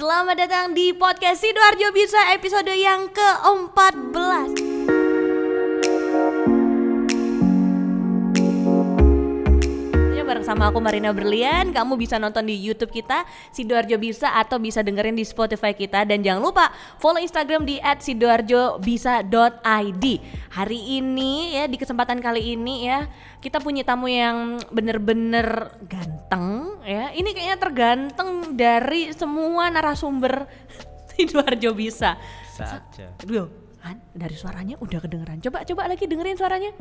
Selamat 0.00 0.32
datang 0.32 0.72
di 0.72 0.96
podcast 0.96 1.44
Sidoarjo 1.44 1.92
Bisa 1.92 2.32
episode 2.32 2.72
yang 2.72 3.12
ke-14 3.12 4.69
Ini 10.50 10.58
bareng 10.58 10.66
sama 10.66 10.74
aku 10.74 10.82
Marina 10.82 11.14
Berlian 11.14 11.70
Kamu 11.70 11.94
bisa 11.94 12.18
nonton 12.18 12.42
di 12.42 12.58
Youtube 12.58 12.90
kita 12.90 13.22
Sidoarjo 13.54 13.94
Bisa 14.02 14.34
atau 14.34 14.58
bisa 14.58 14.82
dengerin 14.82 15.14
di 15.14 15.22
Spotify 15.22 15.78
kita 15.78 16.02
Dan 16.02 16.26
jangan 16.26 16.42
lupa 16.42 16.74
follow 16.98 17.22
Instagram 17.22 17.62
di 17.62 17.78
@sidoarjobisa.id 17.78 20.04
Hari 20.50 20.80
ini 20.98 21.54
ya 21.54 21.70
di 21.70 21.78
kesempatan 21.78 22.18
kali 22.18 22.58
ini 22.58 22.90
ya 22.90 23.06
Kita 23.38 23.62
punya 23.62 23.86
tamu 23.86 24.10
yang 24.10 24.58
bener-bener 24.74 25.70
ganteng 25.86 26.82
ya 26.82 27.14
Ini 27.14 27.30
kayaknya 27.30 27.58
terganteng 27.62 28.58
dari 28.58 29.14
semua 29.14 29.70
narasumber 29.70 30.50
Sidoarjo 31.14 31.78
Bisa 31.78 32.18
saja. 32.58 33.14
Aduh, 33.22 33.46
kan 33.80 33.96
dari 34.12 34.36
suaranya 34.36 34.76
udah 34.82 34.98
kedengeran. 35.00 35.40
Coba 35.40 35.64
coba 35.64 35.88
lagi 35.88 36.04
dengerin 36.04 36.36
suaranya. 36.36 36.76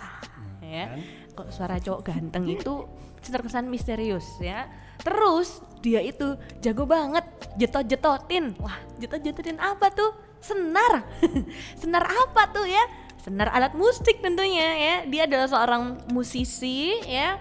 Ah, 0.00 0.24
ya. 0.64 0.96
Kok 1.40 1.48
suara 1.48 1.80
cowok 1.80 2.04
ganteng 2.04 2.44
itu 2.52 2.84
terkesan 3.24 3.72
misterius 3.72 4.36
ya. 4.44 4.68
Terus 5.00 5.64
dia 5.80 6.04
itu 6.04 6.36
jago 6.60 6.84
banget 6.84 7.24
jetot-jetotin. 7.56 8.60
Wah, 8.60 8.76
jetot-jetotin 9.00 9.56
apa 9.56 9.88
tuh? 9.88 10.12
Senar. 10.44 11.08
Senar 11.80 12.04
apa 12.04 12.52
tuh 12.52 12.68
ya? 12.68 12.84
Senar 13.16 13.48
alat 13.56 13.72
musik 13.72 14.20
tentunya 14.20 14.68
ya. 14.76 14.94
Dia 15.08 15.24
adalah 15.24 15.48
seorang 15.48 16.04
musisi 16.12 16.92
ya 17.08 17.40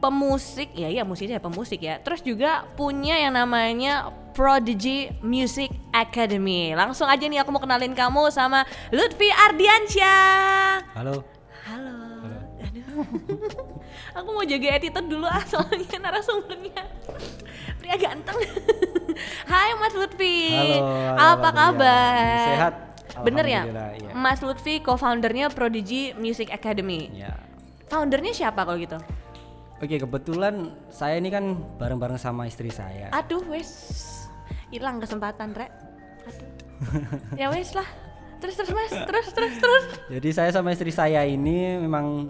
pemusik 0.00 0.72
ya 0.72 0.88
ya 0.88 1.04
musisi 1.04 1.28
ya 1.28 1.42
pemusik 1.44 1.84
ya 1.84 2.00
terus 2.00 2.24
juga 2.24 2.64
punya 2.72 3.20
yang 3.20 3.36
namanya 3.36 4.08
Prodigy 4.32 5.12
Music 5.20 5.68
Academy 5.92 6.72
langsung 6.72 7.04
aja 7.04 7.20
nih 7.20 7.44
aku 7.44 7.52
mau 7.52 7.60
kenalin 7.60 7.92
kamu 7.92 8.32
sama 8.32 8.64
Lutfi 8.88 9.28
Ardiansyah 9.28 10.96
Halo. 10.96 11.20
halo, 11.68 11.99
aku 14.16 14.28
mau 14.30 14.44
jaga 14.44 14.68
attitude 14.74 15.08
dulu 15.08 15.26
ah 15.26 15.42
soalnya 15.44 15.96
narasumbernya 16.00 16.82
pria 17.78 17.96
ganteng 17.96 18.36
Hai 19.50 19.76
Mas 19.76 19.92
Lutfi 19.92 20.54
Halo, 20.54 20.80
halo, 20.80 21.18
apa 21.36 21.48
kabar. 21.50 22.46
Sehat. 22.46 22.74
bener 23.20 23.44
ya 23.44 23.62
iya. 23.92 24.10
Mas 24.14 24.40
Lutfi 24.40 24.80
co-foundernya 24.80 25.50
Prodigy 25.50 26.14
Music 26.14 26.48
Academy 26.48 27.10
Ya. 27.12 27.36
foundernya 27.86 28.32
siapa 28.32 28.62
kalau 28.62 28.78
gitu 28.78 28.96
Oke, 29.80 29.96
kebetulan 29.96 30.68
saya 30.92 31.16
ini 31.16 31.32
kan 31.32 31.56
bareng-bareng 31.80 32.20
sama 32.20 32.44
istri 32.44 32.68
saya. 32.68 33.08
Aduh 33.16 33.40
wes 33.48 33.72
hilang 34.68 35.00
kesempatan 35.00 35.56
rek. 35.56 35.72
Aduh. 36.28 36.48
ya 37.32 37.48
wes 37.48 37.72
lah. 37.72 37.88
Terus 38.44 38.60
terus 38.60 38.72
mas, 38.72 38.92
terus 38.92 39.32
terus 39.32 39.54
terus. 39.56 39.84
Jadi 40.12 40.28
saya 40.36 40.52
sama 40.52 40.76
istri 40.76 40.92
saya 40.92 41.24
ini 41.24 41.80
memang 41.80 42.28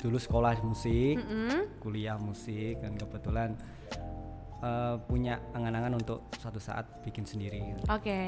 dulu 0.00 0.16
sekolah 0.16 0.56
musik, 0.64 1.20
Mm-mm. 1.20 1.80
kuliah 1.80 2.16
musik 2.16 2.80
dan 2.80 2.96
kebetulan 2.96 3.54
eh, 4.60 4.96
punya 5.08 5.40
angan-angan 5.56 5.96
untuk 5.96 6.28
suatu 6.36 6.60
saat 6.60 6.86
bikin 7.04 7.24
sendiri. 7.24 7.76
Oke. 7.88 8.20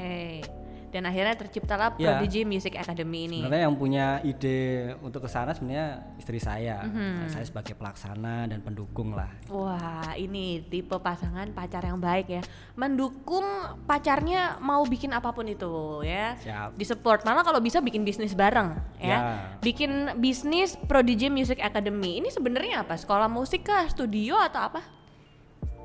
Dan 0.93 1.09
akhirnya 1.09 1.33
terciptalah. 1.33 1.97
Prodigy 1.97 2.45
Music 2.45 2.77
Academy 2.77 3.25
ini. 3.25 3.41
Sebenarnya 3.41 3.65
yang 3.65 3.77
punya 3.81 4.05
ide 4.21 4.93
untuk 5.01 5.25
ke 5.25 5.29
sana 5.29 5.57
sebenarnya 5.57 6.05
istri 6.21 6.37
saya. 6.37 6.85
Mhm. 6.85 7.25
Nah, 7.25 7.29
saya 7.33 7.45
sebagai 7.49 7.73
pelaksana 7.73 8.45
dan 8.45 8.61
pendukung 8.61 9.17
lah. 9.17 9.33
Wah, 9.49 10.13
ini 10.13 10.61
tipe 10.69 10.93
pasangan 11.01 11.49
pacar 11.49 11.81
yang 11.89 11.97
baik 11.97 12.29
ya. 12.29 12.41
Mendukung 12.77 13.41
pacarnya 13.89 14.61
mau 14.61 14.85
bikin 14.85 15.17
apa 15.17 15.33
pun 15.33 15.49
itu 15.49 16.05
ya. 16.05 16.37
Siap. 16.37 16.77
Disupport 16.77 17.25
malah 17.25 17.41
kalau 17.41 17.57
bisa 17.57 17.81
bikin 17.81 18.05
bisnis 18.05 18.37
bareng 18.37 18.77
ya. 19.01 19.09
Ya. 19.09 19.19
Bikin 19.65 20.21
bisnis 20.21 20.77
Prodigy 20.77 21.33
Music 21.33 21.57
Academy. 21.57 22.21
Ini 22.21 22.29
sebenarnya 22.29 22.85
apa? 22.85 23.01
Sekolah 23.01 23.25
musik 23.25 23.65
kah? 23.65 23.89
Studio 23.89 24.37
atau 24.37 24.69
apa? 24.69 25.02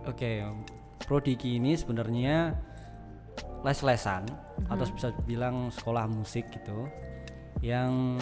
Oke, 0.09 0.41
Prodigi 1.05 1.61
ini 1.61 1.77
sebenarnya 1.77 2.57
les-lesan 3.61 4.25
atau 4.73 4.85
bisa 4.89 5.13
bilang 5.29 5.69
sekolah 5.69 6.09
musik 6.09 6.49
gitu 6.49 6.89
yang 7.61 8.17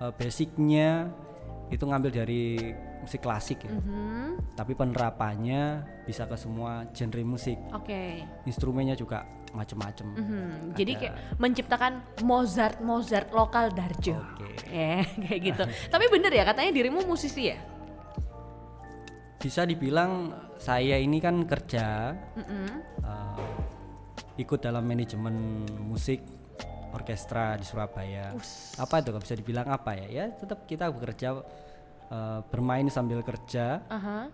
eh, 0.00 0.12
basicnya 0.16 1.12
itu 1.68 1.84
ngambil 1.84 2.10
dari 2.24 2.72
musik 3.04 3.20
klasik 3.20 3.64
ya. 3.64 3.72
Mhm. 3.76 4.56
Tapi 4.56 4.72
penerapannya 4.74 5.84
bisa 6.08 6.24
ke 6.24 6.36
semua 6.40 6.88
genre 6.96 7.22
musik. 7.24 7.60
Oke. 7.76 8.24
Instrumennya 8.48 8.96
juga 8.96 9.24
macem-macem. 9.52 10.04
Mhm, 10.12 10.76
Jadi 10.76 10.92
kayak 10.96 11.14
menciptakan 11.40 12.04
Mozart 12.24 12.80
Mozart 12.84 13.32
lokal 13.32 13.72
Darjo. 13.72 14.16
Oke. 14.16 14.48
Ya, 14.68 15.04
kayak 15.28 15.40
gitu. 15.40 15.62
Tapi 15.92 16.04
bener 16.12 16.32
ya 16.32 16.44
katanya 16.44 16.72
dirimu 16.72 17.04
musisi 17.04 17.52
ya? 17.52 17.77
Bisa 19.38 19.62
dibilang 19.62 20.34
saya 20.58 20.98
ini 20.98 21.22
kan 21.22 21.46
kerja 21.46 22.10
Mm-mm. 22.34 22.66
eh, 23.06 23.48
ikut 24.42 24.58
dalam 24.58 24.82
manajemen 24.82 25.62
musik 25.78 26.26
orkestra 26.90 27.54
di 27.54 27.62
Surabaya. 27.62 28.34
Apa 28.82 28.98
itu? 28.98 29.14
Gak 29.14 29.22
bisa 29.22 29.36
dibilang 29.38 29.70
apa 29.70 29.94
ya? 29.94 30.06
Ya 30.10 30.24
tetap 30.34 30.66
kita 30.66 30.90
bekerja 30.90 31.38
eh, 32.10 32.40
bermain 32.50 32.90
sambil 32.90 33.22
kerja 33.22 33.86
Aha. 33.86 34.26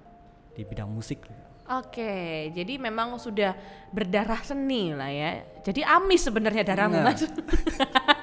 di 0.57 0.65
bidang 0.65 0.89
musik. 0.89 1.21
Oke, 1.65 2.53
jadi 2.53 2.77
memang 2.77 3.17
sudah 3.17 3.57
berdarah 3.89 4.45
seni 4.45 4.93
lah 4.93 5.09
ya. 5.09 5.41
Jadi 5.65 5.81
amis 5.81 6.21
sebenarnya 6.29 6.61
darahmu 6.61 7.01
mas. 7.01 7.25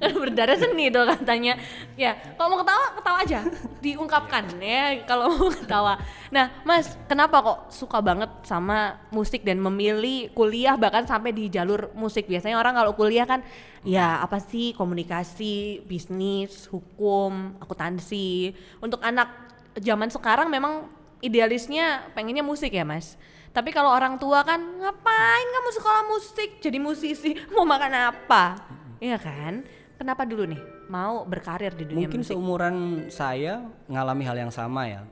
Kan 0.00 0.10
berdarah 0.22 0.56
seni 0.56 0.88
tuh 0.88 1.04
katanya. 1.06 1.58
Ya, 1.94 2.14
kalau 2.36 2.54
mau 2.54 2.58
ketawa 2.62 2.86
ketawa 2.98 3.18
aja, 3.22 3.40
diungkapkan 3.82 4.44
ya. 4.58 5.02
Kalau 5.04 5.32
mau 5.32 5.48
ketawa. 5.56 5.94
Nah, 6.30 6.52
mas, 6.62 6.94
kenapa 7.06 7.42
kok 7.42 7.58
suka 7.70 7.98
banget 8.02 8.28
sama 8.42 8.98
musik 9.14 9.46
dan 9.46 9.62
memilih 9.62 10.30
kuliah 10.36 10.74
bahkan 10.74 11.04
sampai 11.04 11.30
di 11.30 11.46
jalur 11.48 11.90
musik? 11.94 12.26
Biasanya 12.26 12.58
orang 12.58 12.74
kalau 12.74 12.92
kuliah 12.94 13.24
kan, 13.24 13.40
ya 13.86 14.22
apa 14.22 14.42
sih 14.42 14.74
komunikasi, 14.74 15.86
bisnis, 15.86 16.66
hukum, 16.70 17.56
akuntansi. 17.62 18.54
Untuk 18.82 19.00
anak 19.02 19.46
zaman 19.76 20.08
sekarang 20.08 20.48
memang 20.48 20.88
idealisnya 21.20 22.04
pengennya 22.12 22.44
musik 22.44 22.72
ya 22.72 22.84
mas 22.84 23.16
tapi 23.56 23.72
kalau 23.72 23.88
orang 23.88 24.20
tua 24.20 24.44
kan 24.44 24.60
ngapain 24.60 25.46
kamu 25.48 25.70
sekolah 25.80 26.02
musik 26.12 26.50
jadi 26.60 26.76
musisi 26.76 27.32
mau 27.56 27.64
makan 27.64 28.12
apa 28.12 28.60
Iya 29.00 29.20
kan 29.20 29.64
kenapa 29.96 30.24
dulu 30.24 30.48
nih 30.48 30.60
mau 30.88 31.24
berkarir 31.24 31.72
di 31.72 31.84
dunia 31.88 32.08
Mungkin 32.08 32.22
musik 32.24 32.32
seumuran 32.32 32.76
saya 33.12 33.64
ngalami 33.88 34.24
hal 34.24 34.36
yang 34.48 34.52
sama 34.52 34.88
ya. 34.88 35.02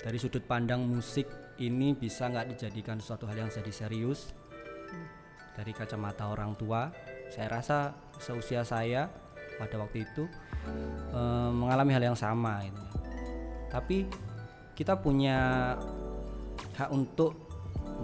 Dari 0.00 0.16
sudut 0.22 0.44
pandang 0.46 0.86
musik 0.86 1.26
ini 1.58 1.96
bisa 1.96 2.30
nggak 2.30 2.54
dijadikan 2.54 3.00
suatu 3.02 3.26
hal 3.26 3.46
yang 3.46 3.50
jadi 3.50 3.72
serius. 3.72 4.32
Dari 5.56 5.72
kacamata 5.72 6.28
orang 6.28 6.52
tua, 6.54 6.92
saya 7.32 7.48
rasa 7.48 7.96
seusia 8.20 8.60
saya 8.60 9.08
pada 9.56 9.80
waktu 9.80 10.04
itu 10.04 10.28
eh, 11.16 11.50
mengalami 11.50 11.96
hal 11.96 12.12
yang 12.12 12.18
sama. 12.18 12.60
Gitu. 12.62 12.82
Tapi 13.72 13.98
kita 14.76 15.00
punya 15.00 15.72
hak 16.76 16.92
untuk 16.92 17.48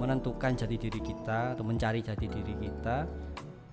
menentukan 0.01 0.57
jati 0.57 0.81
diri 0.81 1.01
kita 1.05 1.53
atau 1.53 1.65
mencari 1.69 2.01
jati 2.01 2.25
diri 2.25 2.57
kita 2.57 3.05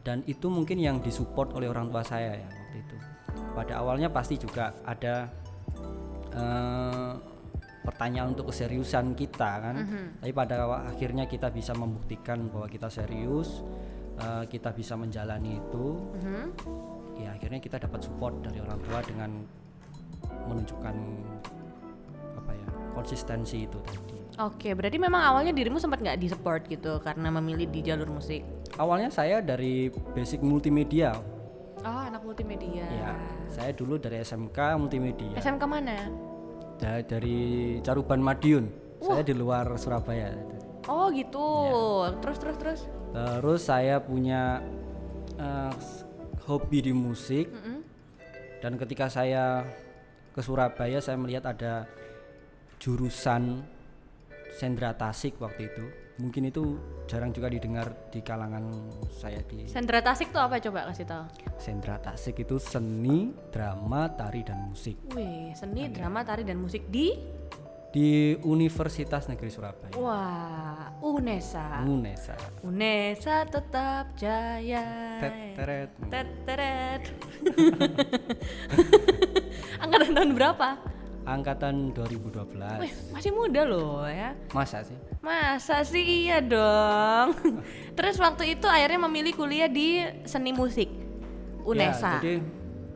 dan 0.03 0.23
itu 0.25 0.47
mungkin 0.47 0.79
yang 0.79 1.03
disupport 1.03 1.51
oleh 1.59 1.67
orang 1.67 1.91
tua 1.91 2.03
saya 2.03 2.39
ya 2.39 2.47
waktu 2.47 2.77
itu. 2.79 2.95
Pada 3.55 3.73
awalnya 3.83 4.07
pasti 4.07 4.39
juga 4.39 4.71
ada 4.87 5.27
eh, 6.31 7.13
pertanyaan 7.83 8.31
untuk 8.31 8.51
keseriusan 8.53 9.13
kita 9.17 9.51
kan. 9.59 9.75
Tapi 10.23 10.31
pada 10.31 10.65
akhirnya 10.87 11.27
kita 11.27 11.51
bisa 11.51 11.75
membuktikan 11.75 12.47
bahwa 12.47 12.71
kita 12.71 12.87
serius 12.87 13.59
eh, 14.15 14.47
kita 14.47 14.71
bisa 14.71 14.95
menjalani 14.95 15.59
itu. 15.59 15.87
Mhm. 16.23 16.47
ya 17.19 17.35
akhirnya 17.35 17.59
kita 17.59 17.75
dapat 17.83 17.99
support 18.07 18.31
dari 18.39 18.63
orang 18.63 18.79
tua 18.79 19.03
dengan 19.03 19.43
menunjukkan 20.47 20.95
apa 22.39 22.51
ya 22.55 22.67
konsistensi 22.95 23.67
itu 23.67 23.75
tadi. 23.83 24.15
Oke 24.39 24.71
berarti 24.71 24.95
memang 24.95 25.19
awalnya 25.19 25.51
dirimu 25.51 25.83
sempat 25.83 25.99
nggak 25.99 26.15
disupport 26.15 26.63
gitu 26.71 27.03
karena 27.03 27.27
memilih 27.27 27.67
di 27.67 27.83
jalur 27.83 28.07
musik 28.07 28.39
awalnya 28.79 29.11
saya 29.11 29.43
dari 29.43 29.91
basic 30.15 30.39
multimedia. 30.39 31.11
Oh 31.79 31.99
anak 32.01 32.23
multimedia. 32.23 32.87
Ya 32.87 33.11
saya 33.47 33.71
dulu 33.71 33.95
dari 33.95 34.19
SMK 34.19 34.57
multimedia. 34.75 35.35
SMK 35.35 35.63
mana? 35.63 36.07
Da- 36.75 37.03
dari 37.03 37.37
Caruban 37.79 38.19
Madiun. 38.19 38.71
Saya 38.99 39.19
di 39.21 39.31
luar 39.31 39.67
Surabaya. 39.75 40.31
Oh 40.87 41.07
gitu. 41.09 41.39
Iya. 41.39 42.19
terus 42.19 42.37
terus 42.37 42.57
terus? 42.57 42.79
Terus 43.11 43.61
saya 43.61 43.99
punya 43.99 44.59
s- 45.71 46.03
hobi 46.43 46.79
di 46.81 46.91
musik. 46.91 47.47
Mm-mm. 47.49 47.77
dan 48.59 48.75
ketika 48.75 49.07
saya 49.07 49.63
ke 50.29 50.43
Surabaya 50.43 50.99
saya 50.99 51.15
melihat 51.15 51.47
ada 51.47 51.87
jurusan 52.75 53.63
Sendra 54.51 54.91
Tasik 54.91 55.39
waktu 55.39 55.71
itu. 55.71 55.85
Mungkin 56.19 56.51
itu 56.51 56.75
jarang 57.07 57.31
juga 57.31 57.47
didengar 57.47 58.11
di 58.11 58.19
kalangan 58.19 58.67
saya 59.07 59.39
di 59.47 59.65
Sendra 59.71 60.03
Tasik 60.03 60.35
tuh 60.35 60.43
apa 60.43 60.59
coba 60.59 60.91
kasih 60.91 61.07
tahu? 61.07 61.23
Sendra 61.55 61.95
Tasik 61.95 62.43
itu 62.43 62.59
seni, 62.59 63.31
drama, 63.49 64.11
tari 64.11 64.43
dan 64.43 64.67
musik 64.67 64.99
Wih, 65.15 65.55
seni, 65.55 65.87
drama, 65.87 66.27
tari 66.27 66.43
dan 66.43 66.59
musik 66.59 66.91
di 66.91 67.15
di 67.89 68.37
Universitas 68.45 69.25
Negeri 69.25 69.49
Surabaya. 69.49 69.97
Wah, 69.97 70.93
UNESA. 71.01 71.81
UNESA. 71.89 72.37
UNESA 72.61 73.49
tetap 73.49 74.13
jaya. 74.13 74.85
Tet 75.17 75.57
teret. 75.57 75.89
Tet 76.05 76.29
teret. 76.45 77.01
Angkatan 79.83 80.11
tahun 80.13 80.31
berapa? 80.37 80.67
Angkatan 81.25 81.75
2012. 81.97 82.85
Wih, 82.85 82.93
masih 83.09 83.31
muda 83.33 83.65
loh 83.65 84.05
ya. 84.05 84.37
Masa 84.53 84.85
sih? 84.85 85.08
Masa 85.19 85.83
sih 85.83 86.27
iya 86.27 86.39
dong. 86.39 87.35
Terus 87.97 88.15
waktu 88.23 88.55
itu 88.55 88.65
akhirnya 88.71 88.99
memilih 89.03 89.35
kuliah 89.35 89.67
di 89.67 89.99
seni 90.23 90.55
musik 90.55 90.87
UNESA. 91.67 92.07
Ya, 92.07 92.13
jadi 92.23 92.33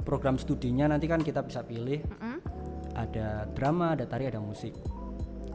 program 0.08 0.40
studinya 0.40 0.88
nanti 0.88 1.12
kan 1.12 1.20
kita 1.20 1.44
bisa 1.44 1.68
pilih. 1.68 2.00
Mm-mm. 2.00 2.40
Ada 2.96 3.52
drama, 3.52 3.98
ada 3.98 4.08
tari, 4.08 4.32
ada 4.32 4.40
musik. 4.40 4.72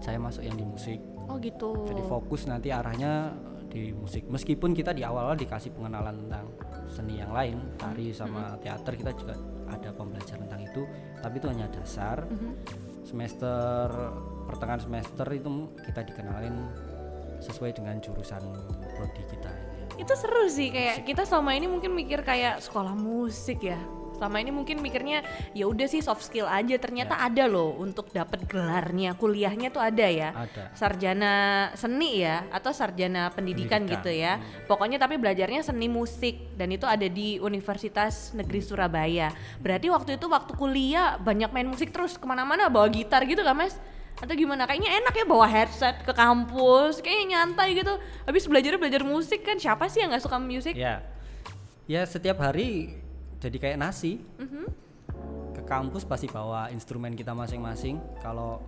Saya 0.05 0.21
masuk 0.21 0.45
yang 0.45 0.57
di 0.61 0.67
musik. 0.69 1.01
Oh 1.29 1.41
gitu. 1.41 1.89
Jadi 1.89 2.03
fokus 2.05 2.45
nanti 2.45 2.69
arahnya 2.69 3.33
di 3.69 3.93
musik. 3.93 4.29
Meskipun 4.29 4.73
kita 4.77 4.93
di 4.93 5.05
awal-awal 5.05 5.37
dikasih 5.37 5.73
pengenalan 5.73 6.29
tentang 6.29 6.47
seni 6.89 7.21
yang 7.21 7.33
lain, 7.33 7.61
tari 7.77 8.13
sama 8.13 8.57
teater 8.61 8.97
kita 8.97 9.13
juga 9.17 9.37
ada 9.69 9.93
pembelajaran 9.93 10.49
tentang 10.49 10.63
itu, 10.65 10.83
tapi 11.21 11.35
itu 11.37 11.47
hanya 11.49 11.67
dasar. 11.69 12.25
Mhm. 12.25 12.88
Semester 13.09 13.89
pertengahan 14.45 14.85
semester 14.85 15.25
itu 15.33 15.73
kita 15.81 16.05
dikenalin 16.05 16.69
sesuai 17.41 17.73
dengan 17.73 17.97
jurusan 18.05 18.45
prodi 18.97 19.25
kita. 19.33 19.49
Itu 19.97 20.13
seru 20.13 20.45
sih 20.53 20.69
kayak 20.69 21.09
kita 21.09 21.25
selama 21.25 21.57
ini 21.57 21.73
mungkin 21.73 21.97
mikir 21.97 22.21
kayak 22.21 22.61
sekolah 22.61 22.93
musik 22.93 23.65
ya. 23.65 23.81
Selama 24.19 24.43
ini 24.43 24.51
mungkin 24.51 24.83
mikirnya 24.83 25.23
ya 25.55 25.71
udah 25.71 25.87
sih 25.87 26.03
soft 26.03 26.27
skill 26.27 26.51
aja. 26.51 26.75
Ternyata 26.75 27.23
ada 27.23 27.47
loh 27.47 27.79
untuk 27.79 28.11
dapat 28.11 28.51
gelarnya, 28.51 29.15
kuliahnya 29.15 29.71
tuh 29.71 29.79
ada 29.79 30.07
ya. 30.11 30.35
Ada. 30.35 30.75
Sarjana 30.75 31.35
seni 31.79 32.27
ya 32.27 32.51
atau 32.51 32.75
sarjana 32.75 33.31
pendidikan, 33.31 33.87
Pendidikan, 33.87 34.03
gitu 34.03 34.11
ya. 34.11 34.43
Pokoknya 34.67 34.99
tapi 34.99 35.23
belajarnya 35.23 35.63
seni 35.63 35.87
musik 35.87 36.59
dan 36.59 36.75
itu 36.75 36.83
ada 36.83 37.07
di 37.07 37.39
Universitas 37.39 38.35
Negeri 38.35 38.59
Surabaya. 38.59 39.31
Berarti 39.63 39.87
waktu 39.87 40.19
itu 40.19 40.27
waktu 40.27 40.53
kuliah 40.59 41.15
banyak 41.23 41.55
main 41.55 41.71
musik 41.71 41.95
terus 41.95 42.19
ke 42.19 42.27
mana-mana 42.27 42.67
bawa 42.67 42.91
gitar 42.91 43.23
gitu 43.23 43.47
kan 43.47 43.55
mas? 43.55 43.79
Atau 44.19 44.35
gimana? 44.35 44.67
Kayaknya 44.67 44.99
enak 44.99 45.15
ya 45.15 45.25
bawa 45.31 45.47
headset 45.47 46.03
ke 46.03 46.11
kampus, 46.11 46.99
kayaknya 46.99 47.39
nyantai 47.39 47.79
gitu. 47.79 47.95
Habis 48.27 48.51
belajar 48.51 48.75
belajar 48.75 49.07
musik 49.07 49.47
kan 49.47 49.63
siapa 49.63 49.87
sih 49.87 50.03
yang 50.03 50.11
nggak 50.11 50.27
suka 50.27 50.43
musik? 50.43 50.75
Ya. 50.75 51.07
Ya 51.87 52.03
setiap 52.03 52.43
hari 52.43 52.99
jadi 53.39 53.57
kayak 53.59 53.79
nasi. 53.79 54.23
Mhm. 54.39 54.65
Ke 55.55 55.63
kampus 55.67 56.03
pasti 56.07 56.27
bawa 56.31 56.71
instrumen 56.75 57.15
kita 57.15 57.35
masing-masing. 57.35 57.99
Kalau 58.19 58.63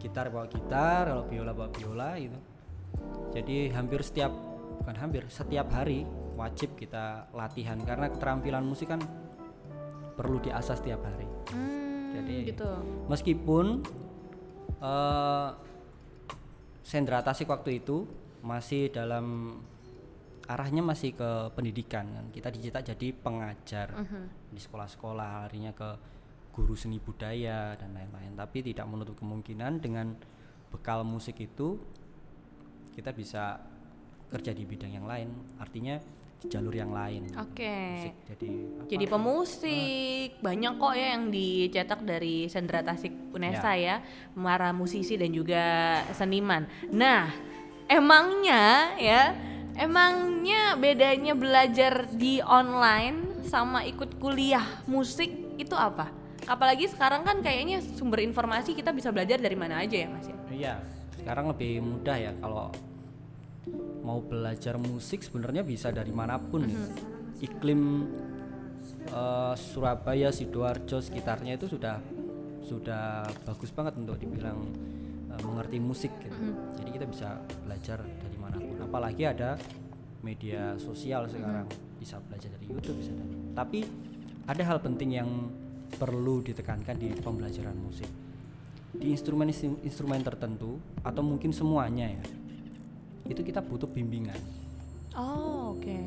gitar 0.00 0.32
bawa 0.32 0.48
gitar, 0.48 1.12
kalau 1.12 1.24
biola 1.28 1.52
bawa 1.52 1.68
biola 1.68 2.16
gitu. 2.16 2.38
Jadi 3.36 3.70
hampir 3.70 4.00
setiap 4.02 4.32
bukan 4.80 4.96
hampir 4.96 5.22
setiap 5.28 5.68
hari 5.70 6.08
wajib 6.34 6.72
kita 6.74 7.28
latihan 7.36 7.76
karena 7.84 8.08
keterampilan 8.08 8.64
musik 8.64 8.88
kan 8.88 9.00
perlu 10.16 10.40
diasah 10.40 10.74
setiap 10.80 11.04
hari. 11.04 11.28
Hmm, 11.52 12.16
Jadi- 12.16 12.44
gitu. 12.50 12.70
Meskipun 13.06 13.84
eh 14.80 15.48
Sendra 16.80 17.22
Tasik 17.22 17.46
waktu 17.46 17.84
itu 17.84 18.08
masih 18.42 18.90
dalam 18.90 19.60
arahnya 20.50 20.82
masih 20.82 21.14
ke 21.14 21.30
pendidikan 21.54 22.10
kan. 22.10 22.26
Kita 22.34 22.50
dicetak 22.50 22.82
jadi 22.90 23.14
pengajar 23.14 23.94
Mhm. 23.94 24.50
di 24.50 24.58
sekolah-sekolah, 24.58 25.46
larinya 25.46 25.70
ke 25.70 25.90
guru 26.50 26.74
seni 26.74 26.98
budaya 26.98 27.78
dan 27.78 27.94
lain-lain. 27.94 28.34
Tapi 28.34 28.66
tidak 28.66 28.90
menutup 28.90 29.14
kemungkinan 29.22 29.78
dengan 29.78 30.18
bekal 30.74 31.06
musik 31.06 31.38
itu 31.38 31.78
kita 32.90 33.14
bisa 33.14 33.62
kerja 34.26 34.50
di 34.50 34.66
bidang 34.66 34.90
yang 34.90 35.06
lain. 35.06 35.30
Artinya 35.62 36.02
di 36.40 36.48
jalur 36.48 36.72
yang 36.72 36.90
lain. 36.90 37.30
Oke. 37.36 37.76
Musik 38.00 38.14
jadi 38.26 38.48
apa? 38.50 38.82
Jadi 38.90 39.04
pemusik, 39.06 40.28
banyak 40.40 40.72
kok 40.80 40.94
ya 40.96 41.06
yang 41.14 41.24
dicetak 41.28 42.00
dari 42.02 42.48
Sendra 42.48 42.80
Tasik 42.82 43.12
Unesa 43.30 43.76
ya, 43.76 44.00
para 44.34 44.72
musisi 44.72 45.14
dan 45.20 45.30
juga 45.30 45.62
seniman. 46.16 46.64
Nah, 46.90 47.28
emangnya 47.86 48.96
ya, 48.96 49.22
emangnya 49.80 50.76
bedanya 50.76 51.32
belajar 51.32 52.04
di 52.12 52.44
online 52.44 53.48
sama 53.48 53.82
ikut 53.88 54.20
kuliah 54.20 54.84
musik 54.84 55.56
itu 55.56 55.72
apa? 55.72 56.12
Apalagi 56.44 56.86
sekarang 56.92 57.24
kan 57.24 57.40
kayaknya 57.40 57.80
sumber 57.96 58.20
informasi 58.20 58.76
kita 58.76 58.92
bisa 58.92 59.08
belajar 59.08 59.40
dari 59.40 59.56
mana 59.56 59.80
aja 59.80 59.96
ya 59.96 60.08
mas 60.12 60.28
ya? 60.28 60.36
Iya, 60.52 60.74
sekarang 61.16 61.48
lebih 61.48 61.80
mudah 61.80 62.16
ya 62.20 62.32
kalau 62.38 62.68
mau 64.04 64.20
belajar 64.20 64.76
musik 64.76 65.24
sebenarnya 65.24 65.64
bisa 65.64 65.88
dari 65.88 66.12
mana 66.12 66.36
pun. 66.36 66.68
ya. 66.68 66.80
Iklim 67.40 68.04
eh, 69.08 69.54
Surabaya, 69.56 70.28
sidoarjo 70.28 71.00
sekitarnya 71.00 71.56
itu 71.56 71.68
sudah 71.72 72.00
sudah 72.60 73.24
bagus 73.48 73.72
banget 73.72 73.96
untuk 73.96 74.20
dibilang 74.20 74.68
eh, 75.30 75.42
mengerti 75.42 75.76
musik. 75.78 76.12
Gitu. 76.18 76.34
Jadi 76.76 76.90
kita 76.90 77.06
bisa 77.06 77.28
belajar 77.62 77.98
dari 78.02 78.38
mana 78.38 78.56
pun. 78.56 78.76
Apalagi 78.80 79.22
ada 79.24 79.54
media 80.20 80.76
sosial 80.76 81.24
sekarang 81.26 81.64
bisa 81.96 82.20
belajar 82.20 82.52
dari 82.52 82.66
YouTube 82.68 82.98
bisa 82.98 83.12
dari. 83.12 83.34
Tapi 83.52 83.78
ada 84.44 84.62
hal 84.64 84.78
penting 84.80 85.10
yang 85.14 85.30
perlu 85.90 86.38
ditekankan 86.40 86.96
di 86.96 87.10
pembelajaran 87.14 87.74
musik 87.74 88.06
di 88.90 89.10
instrumen 89.10 89.50
instrumen 89.82 90.18
tertentu 90.18 90.78
atau 91.02 91.22
mungkin 91.22 91.50
semuanya 91.50 92.10
ya 92.10 92.22
itu 93.26 93.42
kita 93.42 93.62
butuh 93.62 93.86
bimbingan 93.86 94.34
Oh 95.14 95.74
oke. 95.74 95.98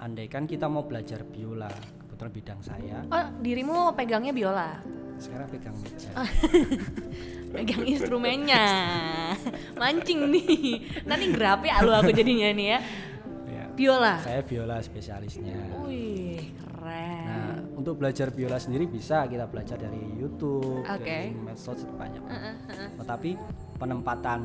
andaikan 0.00 0.44
kita 0.44 0.68
mau 0.68 0.84
belajar 0.84 1.24
biola 1.24 1.68
kebetulan 2.04 2.32
bidang 2.32 2.60
saya 2.60 2.96
Oh 3.08 3.26
dirimu 3.40 3.92
pegangnya 3.92 4.36
biola? 4.36 4.80
sekarang 5.16 5.48
pegang 5.48 5.76
meja 5.80 6.12
pegang 7.54 7.86
instrumennya. 7.94 8.64
Mancing 9.78 10.20
nih. 10.34 10.82
Nanti 11.06 11.30
grape 11.30 11.70
ya 11.70 11.86
lu 11.86 11.94
aku 11.94 12.10
jadinya 12.10 12.50
nih 12.50 12.66
ya. 12.74 12.78
Ya. 13.46 13.64
biola. 13.70 14.18
Saya 14.18 14.42
biola 14.42 14.82
spesialisnya. 14.82 15.54
Wih 15.86 16.50
keren. 16.58 17.24
Nah 17.24 17.54
untuk 17.74 18.00
belajar 18.00 18.32
biola 18.32 18.56
sendiri 18.56 18.88
bisa 18.88 19.28
kita 19.28 19.44
belajar 19.44 19.76
dari 19.76 20.00
YouTube 20.16 20.88
Oke. 20.88 21.04
dari 21.04 21.36
medsos 21.36 21.84
banyak. 21.94 22.22
tetapi 22.96 23.30
penempatan 23.76 24.40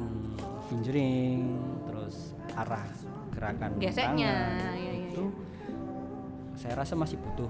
fingering 0.67 1.55
terus 1.87 2.35
arah 2.57 2.83
gerakan 3.31 3.79
Geseknya, 3.79 4.33
tangan, 4.35 4.75
iya, 4.75 4.91
iya, 4.99 5.07
itu 5.07 5.23
saya 6.59 6.73
rasa 6.83 6.99
masih 6.99 7.15
butuh 7.21 7.47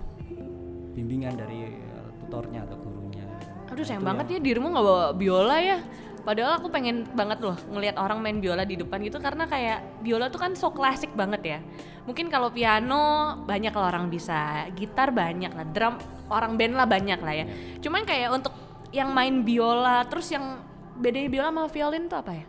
bimbingan 0.94 1.34
dari 1.34 1.74
tutornya 2.22 2.62
atau 2.70 2.78
gurunya 2.78 3.26
aduh 3.70 3.86
sayang 3.86 4.02
Itu 4.04 4.10
banget 4.10 4.26
ya. 4.34 4.40
dirimu 4.42 4.68
nggak 4.74 4.86
bawa 4.86 5.06
biola 5.14 5.58
ya. 5.62 5.78
Padahal 6.20 6.60
aku 6.60 6.68
pengen 6.68 7.08
banget 7.16 7.40
loh 7.42 7.56
ngelihat 7.72 7.96
orang 7.96 8.20
main 8.20 8.38
biola 8.44 8.68
di 8.68 8.76
depan 8.76 9.00
gitu 9.02 9.18
karena 9.24 9.48
kayak 9.48 10.04
biola 10.04 10.28
tuh 10.28 10.38
kan 10.38 10.52
so 10.54 10.70
klasik 10.70 11.16
banget 11.16 11.42
ya. 11.42 11.60
Mungkin 12.06 12.28
kalau 12.28 12.52
piano 12.52 13.34
banyak 13.48 13.72
lah 13.72 13.86
orang 13.90 14.12
bisa. 14.12 14.68
Gitar 14.76 15.16
banyak 15.16 15.50
lah 15.56 15.66
drum 15.66 15.96
orang 16.30 16.60
band 16.60 16.74
lah 16.76 16.86
banyak 16.86 17.20
lah 17.24 17.34
ya. 17.34 17.46
Cuman 17.80 18.04
kayak 18.04 18.30
untuk 18.36 18.54
yang 18.92 19.10
main 19.16 19.42
biola 19.46 20.06
terus 20.06 20.30
yang 20.30 20.60
bedanya 21.00 21.30
biola 21.32 21.50
sama 21.50 21.64
violin 21.72 22.06
tuh 22.12 22.20
apa 22.20 22.32
ya? 22.36 22.46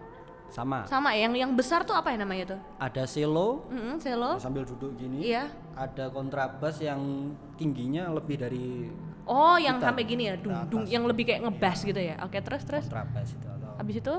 Sama. 0.50 0.83
Sama 0.91 1.15
ya, 1.15 1.31
yang 1.31 1.35
yang 1.39 1.53
besar 1.55 1.87
tuh 1.87 1.95
apa 1.95 2.11
ya 2.11 2.19
namanya 2.19 2.59
tuh? 2.59 2.61
Ada 2.83 3.07
cello. 3.07 3.71
Mm-mm, 3.71 4.03
cello. 4.03 4.35
Sambil 4.43 4.67
duduk 4.67 4.99
gini. 4.99 5.31
Iya. 5.31 5.47
Ada 5.79 6.11
kontrabas 6.11 6.83
yang 6.83 7.33
tingginya 7.55 8.11
lebih 8.11 8.35
dari 8.35 8.91
oh 9.27 9.57
yang 9.57 9.77
Gitar. 9.81 9.93
sampai 9.93 10.03
gini 10.07 10.23
ya 10.29 10.35
dung 10.39 10.55
Ke 10.55 10.67
dung 10.71 10.85
yang 10.87 11.05
lebih 11.05 11.25
kayak 11.29 11.41
ngebass 11.45 11.85
gitu 11.85 12.00
ya? 12.00 12.17
Oke 12.25 12.39
terus 12.41 12.62
terus. 12.65 12.85
Kontrabas 12.87 13.29
itu 13.33 13.47
atau 13.49 13.71
abis 13.77 13.97
itu? 14.00 14.15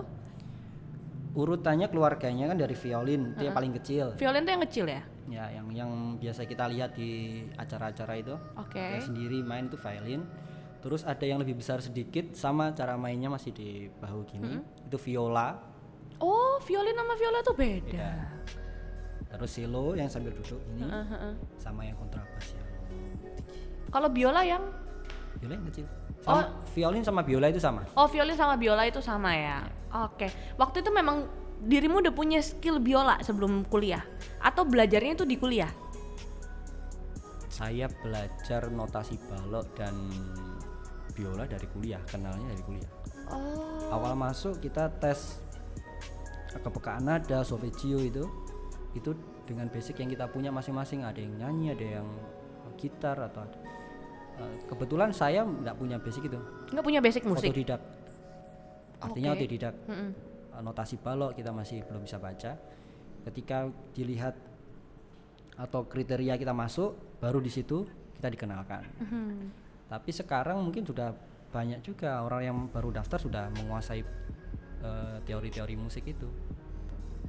Urutannya 1.32 1.88
keluarganya 1.88 2.52
kan 2.52 2.58
dari 2.60 2.76
violin 2.76 3.32
itu 3.32 3.44
yang 3.48 3.56
paling 3.56 3.74
kecil. 3.80 4.06
Violin 4.20 4.44
tuh 4.44 4.52
yang 4.52 4.64
kecil 4.68 4.86
ya? 4.92 5.02
Ya 5.32 5.46
yang 5.48 5.68
yang 5.72 5.92
biasa 6.20 6.44
kita 6.44 6.68
lihat 6.68 6.92
di 6.98 7.42
acara-acara 7.56 8.14
itu. 8.20 8.36
Oke. 8.60 8.84
Yang 9.00 9.14
sendiri 9.14 9.40
main 9.40 9.72
itu 9.72 9.80
violin. 9.80 10.28
Terus 10.82 11.06
ada 11.08 11.24
yang 11.24 11.40
lebih 11.40 11.56
besar 11.56 11.80
sedikit 11.80 12.34
sama 12.36 12.74
cara 12.76 12.98
mainnya 12.98 13.32
masih 13.32 13.54
di 13.56 13.88
bahu 14.02 14.28
gini. 14.28 14.60
Itu 14.84 15.00
viola. 15.00 15.56
Oh 16.20 16.60
violin 16.68 16.98
sama 17.00 17.14
viola 17.16 17.40
tuh 17.42 17.56
beda. 17.56 17.88
Beda. 17.88 18.12
Terus 19.32 19.52
cello 19.56 19.96
yang 19.96 20.12
sambil 20.12 20.36
duduk 20.36 20.60
ini 20.76 20.84
Heeh, 20.84 21.06
heeh. 21.08 21.34
sama 21.56 21.88
yang 21.88 21.96
kontrabas 21.96 22.52
yang 22.52 22.68
kalau 23.92 24.08
biola 24.08 24.44
yang 24.44 24.64
viola 25.42 25.54
yang 25.58 25.66
kecil 25.74 25.86
Sama, 26.22 26.44
violin 26.78 27.02
sama 27.02 27.22
biola 27.26 27.50
itu 27.50 27.58
sama. 27.58 27.82
Oh, 27.98 28.06
violin 28.06 28.38
sama 28.38 28.54
biola 28.54 28.86
itu 28.86 29.02
sama 29.02 29.34
ya. 29.34 29.66
Oke. 30.06 30.30
Waktu 30.54 30.86
itu 30.86 30.94
memang 30.94 31.26
dirimu 31.66 31.98
udah 31.98 32.14
punya 32.14 32.38
skill 32.46 32.78
biola 32.78 33.18
sebelum 33.26 33.66
kuliah 33.66 34.06
atau 34.38 34.62
belajarnya 34.62 35.18
itu 35.18 35.26
di 35.26 35.42
kuliah? 35.42 35.74
Saya 37.50 37.90
belajar 38.06 38.70
notasi 38.70 39.18
balok 39.34 39.66
dan 39.74 39.98
biola 41.18 41.50
dari 41.50 41.66
kuliah, 41.74 42.02
kenalnya 42.06 42.54
dari 42.54 42.64
kuliah. 42.70 42.92
Oh. 43.34 43.98
Awal 43.98 44.14
masuk 44.14 44.62
kita 44.62 44.94
tes 45.02 45.42
kepekaan 46.54 47.10
nada, 47.10 47.42
solfeggio 47.42 47.98
itu. 47.98 48.30
Itu 48.94 49.18
dengan 49.50 49.74
basic 49.74 50.06
yang 50.06 50.14
kita 50.14 50.30
punya 50.30 50.54
masing-masing, 50.54 51.02
ada 51.02 51.18
yang 51.18 51.34
nyanyi, 51.34 51.74
ada 51.74 51.88
yang 52.02 52.08
gitar 52.78 53.18
atau 53.18 53.42
ada. 53.46 53.71
Eh, 54.42 54.56
kebetulan 54.68 55.14
saya 55.14 55.46
nggak 55.46 55.76
punya 55.78 55.98
basic 56.02 56.26
itu, 56.26 56.40
Nggak 56.74 56.86
punya 56.86 57.00
basic 57.00 57.22
musik. 57.24 57.54
otodidak. 57.54 57.82
Artinya 59.02 59.32
Oke. 59.34 59.38
otodidak. 59.40 59.74
Mm-mm. 59.86 60.10
Eh, 60.52 60.62
notasi 60.62 60.96
balok 60.98 61.38
kita 61.38 61.54
masih 61.54 61.86
belum 61.86 62.02
bisa 62.02 62.18
baca. 62.18 62.58
Ketika 63.22 63.70
dilihat 63.94 64.34
atau 65.56 65.86
kriteria 65.86 66.42
kita 66.42 66.52
masuk, 66.52 66.98
baru 67.22 67.38
di 67.38 67.54
situ 67.54 67.86
kita 68.18 68.34
dikenalkan. 68.34 68.82
Mhm. 68.98 69.34
Tapi 69.92 70.10
sekarang 70.10 70.58
mungkin 70.64 70.88
sudah 70.88 71.14
banyak 71.52 71.84
juga 71.84 72.24
orang 72.24 72.42
yang 72.42 72.58
baru 72.72 72.96
daftar 72.96 73.20
sudah 73.20 73.44
menguasai 73.54 74.02
eh, 74.82 75.18
teori-teori 75.22 75.78
musik 75.78 76.02
itu. 76.10 76.26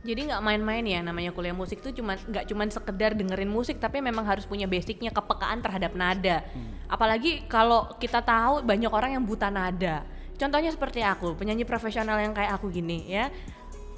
Jadi 0.03 0.27
nggak 0.27 0.43
main-main 0.43 0.83
ya 0.83 0.99
namanya 0.99 1.31
kuliah 1.31 1.55
musik 1.55 1.79
itu 1.79 2.03
cuma 2.03 2.19
nggak 2.19 2.51
cuman 2.51 2.69
sekedar 2.75 3.15
dengerin 3.15 3.47
musik 3.47 3.79
tapi 3.79 4.03
memang 4.03 4.27
harus 4.27 4.43
punya 4.43 4.67
basicnya 4.67 5.15
kepekaan 5.15 5.63
terhadap 5.63 5.95
nada. 5.95 6.43
Apalagi 6.91 7.47
kalau 7.47 7.87
kita 8.03 8.19
tahu 8.19 8.67
banyak 8.67 8.91
orang 8.91 9.15
yang 9.15 9.23
buta 9.23 9.47
nada. 9.47 10.03
Contohnya 10.35 10.75
seperti 10.75 11.07
aku, 11.07 11.39
penyanyi 11.39 11.63
profesional 11.63 12.19
yang 12.19 12.35
kayak 12.35 12.59
aku 12.59 12.67
gini 12.67 13.07
ya. 13.07 13.31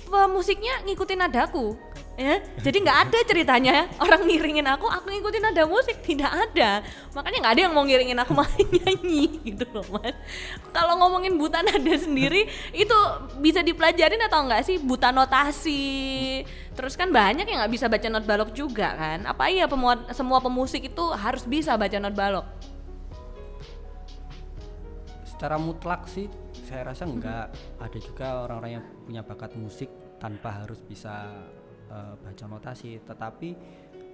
Pemusiknya 0.05 0.85
ngikutin 0.85 1.19
nadaku, 1.27 1.75
ya. 2.15 2.39
Jadi 2.63 2.77
nggak 2.87 2.99
ada 3.09 3.19
ceritanya 3.27 3.77
orang 3.99 4.27
ngiringin 4.27 4.67
aku, 4.71 4.87
aku 4.87 5.11
ngikutin 5.11 5.43
nada 5.43 5.67
musik 5.67 5.99
tidak 6.05 6.31
ada. 6.31 6.85
Makanya 7.15 7.39
nggak 7.43 7.55
ada 7.59 7.63
yang 7.67 7.75
mau 7.75 7.83
ngiringin 7.83 8.19
aku 8.23 8.33
main 8.39 8.67
nyanyi 8.71 9.43
gitu 9.43 9.67
loh 9.75 9.87
mas. 9.91 10.15
Kalau 10.71 10.95
ngomongin 11.03 11.35
buta 11.35 11.65
nada 11.65 11.95
sendiri 11.99 12.47
itu 12.71 12.99
bisa 13.43 13.61
dipelajarin 13.65 14.23
atau 14.27 14.47
enggak 14.47 14.63
sih 14.67 14.79
buta 14.79 15.11
notasi? 15.11 16.43
Terus 16.75 16.95
kan 16.95 17.11
banyak 17.11 17.47
yang 17.47 17.63
nggak 17.63 17.73
bisa 17.75 17.87
baca 17.91 18.07
not 18.11 18.25
balok 18.27 18.51
juga 18.55 18.95
kan? 18.95 19.27
Apa 19.27 19.51
iya 19.51 19.67
semua 20.15 20.39
pemusik 20.39 20.87
itu 20.91 21.05
harus 21.15 21.43
bisa 21.43 21.75
baca 21.75 21.99
not 21.99 22.15
balok? 22.15 22.47
Secara 25.27 25.59
mutlak 25.59 26.07
sih 26.07 26.31
saya 26.75 26.91
rasa 26.91 27.07
enggak. 27.07 27.47
Ada 27.79 27.99
juga 28.03 28.27
orang-orang 28.43 28.83
yang 28.83 28.85
punya 29.07 29.23
bakat 29.23 29.55
musik 29.55 29.87
tanpa 30.19 30.67
harus 30.67 30.83
bisa 30.83 31.31
eh, 31.87 32.15
baca 32.19 32.45
notasi, 32.51 32.99
tetapi 32.99 33.55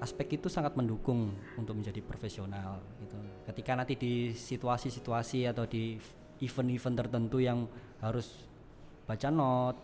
aspek 0.05 0.37
itu 0.37 0.53
sangat 0.53 0.77
mendukung 0.77 1.33
untuk 1.57 1.73
menjadi 1.73 2.05
profesional 2.05 2.85
gitu. 3.01 3.17
Ketika 3.49 3.73
nanti 3.81 3.97
di 3.97 4.37
situasi-situasi 4.37 5.49
atau 5.49 5.65
di 5.65 5.97
event-event 6.45 6.97
tertentu 7.01 7.41
yang 7.41 7.65
harus 8.05 8.45
baca 9.09 9.29
not, 9.33 9.77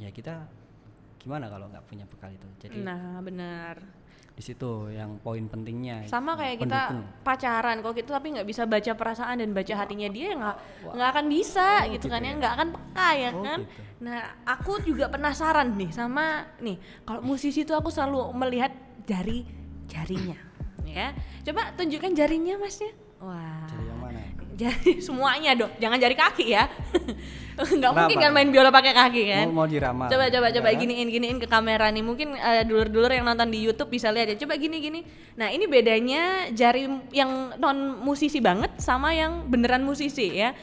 ya 0.00 0.08
kita 0.08 0.48
gimana 1.20 1.52
kalau 1.52 1.68
nggak 1.68 1.84
punya 1.84 2.08
bekal 2.08 2.32
itu. 2.32 2.48
Jadi 2.56 2.80
Nah 2.80 3.20
benar. 3.20 4.07
Di 4.38 4.42
situ 4.46 4.86
yang 4.94 5.18
poin 5.18 5.50
pentingnya. 5.50 6.06
Sama 6.06 6.38
kayak 6.38 6.62
kita 6.62 6.94
pendukung. 6.94 7.26
pacaran, 7.26 7.76
kalau 7.82 7.90
kita 7.90 8.10
tapi 8.14 8.38
nggak 8.38 8.46
bisa 8.46 8.62
baca 8.64 8.92
perasaan 8.94 9.42
dan 9.42 9.50
baca 9.50 9.74
hatinya 9.74 10.06
dia 10.06 10.30
ya 10.30 10.34
nggak 10.38 10.56
nggak 10.94 11.08
akan 11.10 11.26
bisa 11.26 11.68
Oh, 11.82 11.90
gitu 11.90 11.94
gitu 11.98 12.06
kan 12.06 12.22
ya 12.22 12.30
ya. 12.30 12.34
nggak 12.38 12.52
akan 12.54 12.68
peka 12.70 13.08
ya 13.10 13.30
Oh, 13.34 13.42
kan. 13.42 13.60
gitu. 13.66 13.80
Nah 13.98 14.18
aku 14.46 14.72
juga 14.86 15.10
penasaran 15.10 15.74
nih 15.74 15.90
sama 15.90 16.46
nih 16.62 16.78
kalau 17.02 17.20
musisi 17.20 17.66
itu 17.66 17.74
aku 17.74 17.90
selalu 17.90 18.30
melihat 18.32 18.70
jari 19.02 19.42
jarinya 19.90 20.38
ya. 20.86 21.10
Coba 21.42 21.74
tunjukkan 21.74 22.14
jarinya 22.14 22.54
masnya. 22.56 22.94
Wah. 23.18 23.66
Mana? 23.66 23.87
Jari 24.58 24.98
semuanya 25.06 25.54
dong, 25.54 25.70
jangan 25.78 25.98
jari 26.02 26.18
kaki 26.18 26.46
ya. 26.50 26.66
Nggak 27.78 27.90
mungkin 27.90 28.16
kan 28.22 28.30
main 28.30 28.50
biola 28.54 28.70
pakai 28.70 28.94
kaki 28.94 29.22
kan. 29.34 29.46
Mau, 29.50 29.62
mau 29.62 29.66
diramal. 29.66 30.06
Coba 30.06 30.30
coba 30.30 30.46
coba 30.54 30.68
Ya 30.70 30.74
kan? 30.78 30.82
giniin 30.86 31.08
giniin 31.10 31.38
ke 31.42 31.46
kamera 31.50 31.90
nih. 31.90 32.06
Mungkin 32.06 32.38
eh, 32.38 32.62
dulur-dulur 32.62 33.10
yang 33.10 33.26
nonton 33.26 33.50
di 33.50 33.66
YouTube 33.66 33.90
bisa 33.90 34.14
lihat 34.14 34.30
ya. 34.30 34.36
Coba 34.38 34.54
gini 34.54 34.78
gini. 34.78 35.02
Nah, 35.34 35.50
ini 35.50 35.66
bedanya 35.66 36.50
jari 36.54 36.86
yang 37.10 37.58
non 37.58 37.98
musisi 37.98 38.38
banget 38.38 38.78
sama 38.78 39.10
yang 39.10 39.50
beneran 39.50 39.82
musisi 39.82 40.38
ya. 40.38 40.54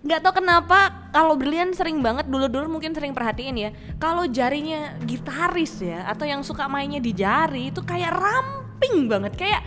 Nggak 0.00 0.20
tahu 0.22 0.38
kenapa 0.38 1.10
kalau 1.10 1.34
berlian 1.34 1.74
sering 1.74 1.98
banget 1.98 2.30
dulur-dulur 2.30 2.70
mungkin 2.70 2.94
sering 2.94 3.10
perhatiin 3.10 3.56
ya. 3.58 3.70
Kalau 3.98 4.26
jarinya 4.30 4.94
gitaris 5.02 5.82
ya 5.82 6.06
atau 6.06 6.30
yang 6.30 6.46
suka 6.46 6.70
mainnya 6.70 7.02
di 7.02 7.10
jari 7.10 7.74
itu 7.74 7.82
kayak 7.82 8.14
ramping 8.14 9.10
banget, 9.10 9.34
kayak 9.34 9.62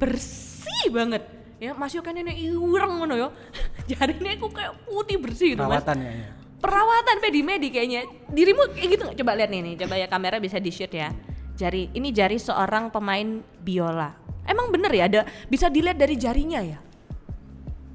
bersih 0.00 0.88
banget. 0.88 1.37
Ya, 1.58 1.74
Mas 1.74 1.90
Yo 1.90 2.06
kan 2.06 2.14
ini 2.14 2.30
iurang 2.46 3.02
ngono 3.02 3.14
yo. 3.18 3.28
Jarinya 3.90 4.30
aku 4.38 4.46
kayak 4.54 4.78
putih 4.86 5.18
bersih 5.18 5.58
gitu, 5.58 5.62
Perawatan 5.62 5.96
ya. 5.98 6.10
ya. 6.14 6.30
perawatan 6.58 7.16
pedimedi 7.18 7.68
kayaknya. 7.70 8.06
Dirimu 8.30 8.62
kayak 8.74 8.88
gitu 8.94 9.02
nggak? 9.10 9.16
Coba 9.18 9.32
lihat 9.34 9.50
nih 9.50 9.60
nih. 9.62 9.74
Coba 9.82 9.94
ya 9.98 10.06
kamera 10.06 10.38
bisa 10.38 10.62
di 10.62 10.70
shoot 10.70 10.90
ya. 10.90 11.10
Jari 11.58 11.90
ini 11.94 12.14
jari 12.14 12.38
seorang 12.38 12.94
pemain 12.94 13.42
biola. 13.58 14.14
Emang 14.46 14.70
bener 14.70 14.90
ya? 14.94 15.10
Ada 15.10 15.20
bisa 15.50 15.66
dilihat 15.66 15.98
dari 15.98 16.14
jarinya 16.14 16.62
ya? 16.62 16.78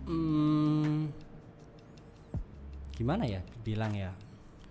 Hmm, 0.03 1.07
gimana 2.93 3.23
ya 3.23 3.39
bilang 3.63 3.95
ya? 3.95 4.11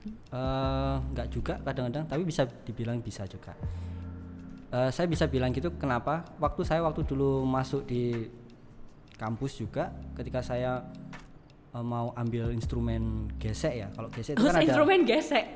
Eh, 0.05 0.95
nggak 1.17 1.29
juga 1.33 1.57
kadang-kadang 1.65 2.05
tapi 2.05 2.23
bisa 2.29 2.45
dibilang 2.45 3.01
bisa 3.01 3.25
juga. 3.25 3.57
Eh, 4.69 4.91
saya 4.93 5.09
bisa 5.09 5.25
bilang 5.25 5.53
gitu 5.53 5.73
kenapa? 5.81 6.29
Waktu 6.37 6.61
saya 6.69 6.85
waktu 6.85 7.05
dulu 7.09 7.49
masuk 7.49 7.89
di 7.89 8.29
kampus 9.23 9.53
juga 9.57 9.95
ketika 10.19 10.43
saya 10.43 10.83
eh, 11.71 11.85
mau 11.85 12.11
ambil 12.13 12.51
instrumen 12.51 13.31
gesek 13.39 13.75
ya. 13.79 13.89
Kalau 13.95 14.11
gesek 14.11 14.35
itu 14.35 14.43
Terus 14.43 14.51
kan 14.51 14.59
ada 14.59 14.67
instrumen 14.67 14.99
gesek? 15.07 15.47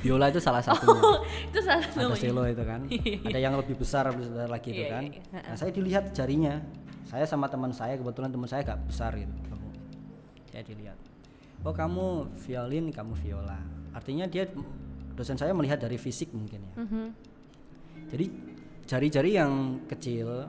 biola 0.00 0.26
itu 0.32 0.40
salah 0.40 0.62
satunya 0.64 1.00
oh 1.04 1.18
itu 1.52 1.60
salah 1.60 1.84
ada 1.84 1.92
satu 1.92 2.16
selo 2.16 2.42
itu 2.48 2.64
kan. 2.64 2.80
Ada 3.28 3.38
yang 3.38 3.54
lebih 3.60 3.76
besar 3.76 4.08
lebih 4.08 4.32
besar 4.32 4.48
lagi 4.48 4.68
itu 4.72 4.82
Iya, 4.82 4.88
kan. 4.88 5.02
iya, 5.04 5.20
iya. 5.20 5.40
nah 5.44 5.56
saya 5.56 5.70
dilihat 5.70 6.04
jarinya. 6.16 6.54
Saya 7.04 7.26
sama 7.26 7.46
teman 7.46 7.70
saya 7.70 7.98
kebetulan 7.98 8.30
teman 8.30 8.46
saya 8.46 8.62
gak 8.64 8.80
besar 8.88 9.12
gitu. 9.14 9.32
Saya 10.48 10.62
dilihat. 10.64 10.96
Oh 11.60 11.76
kamu 11.76 12.32
violin 12.40 12.88
kamu 12.88 13.12
viola. 13.18 13.58
Artinya 13.90 14.24
dia 14.24 14.46
dosen 15.10 15.36
saya 15.36 15.52
melihat 15.52 15.76
dari 15.76 16.00
fisik 16.00 16.32
mungkin 16.32 16.64
ya. 16.64 16.74
Mhm. 16.80 17.04
jadi 18.08 18.26
jari-jari 18.88 19.36
yang 19.36 19.52
kecil 19.84 20.48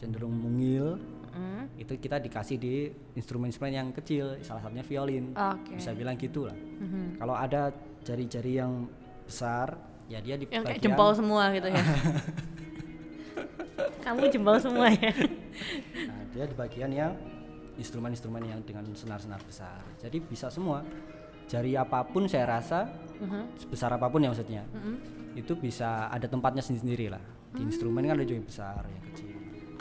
cenderung 0.00 0.32
mungil 0.32 0.96
Mm. 1.34 1.62
itu 1.76 1.92
kita 1.98 2.16
dikasih 2.16 2.56
di 2.56 2.88
instrumen-instrumen 3.12 3.70
yang 3.70 3.88
kecil 3.90 4.38
salah 4.40 4.60
satunya 4.60 4.82
violin 4.82 5.34
Oke. 5.34 5.74
bisa 5.74 5.90
bilang 5.90 6.14
gitu 6.14 6.46
lah 6.46 6.54
Mhm. 6.54 7.18
kalau 7.18 7.34
ada 7.34 7.68
jari-jari 8.00 8.56
yang 8.56 8.86
besar 9.22 9.74
ya 10.06 10.18
dia 10.18 10.34
di 10.34 10.46
yang 10.46 10.62
kayak 10.62 10.78
jempol 10.78 11.10
semua 11.10 11.50
gitu 11.50 11.66
ya 11.66 11.80
kamu 14.04 14.22
jempol 14.30 14.56
semua 14.58 14.90
ya 14.90 15.10
Nah, 16.04 16.20
dia 16.30 16.44
di 16.44 16.52
bagian 16.52 16.90
yang 16.90 17.12
instrumen-instrumen 17.74 18.42
yang 18.44 18.60
dengan 18.62 18.84
senar-senar 18.90 19.40
besar. 19.40 19.80
Jadi 19.96 20.20
bisa 20.20 20.46
semua. 20.46 20.82
Jari 21.46 21.74
apa 21.74 22.02
pun 22.02 22.26
saya 22.26 22.48
rasa 22.48 22.90
Mhm. 23.16 23.56
sebesar 23.56 23.90
apa 23.90 24.06
pun 24.06 24.18
ya 24.18 24.30
maksudnya. 24.30 24.62
Mhm. 24.66 24.94
Itu 25.34 25.54
bisa 25.54 26.06
ada 26.06 26.24
tempatnya 26.24 26.58
sendiri 26.58 27.06
lah. 27.06 27.22
Di 27.50 27.62
instrumen 27.62 28.02
kan 28.02 28.14
ada 28.14 28.22
juga 28.22 28.36
yang 28.36 28.46
besar, 28.46 28.80
yang 28.84 29.02
kecil. 29.10 29.33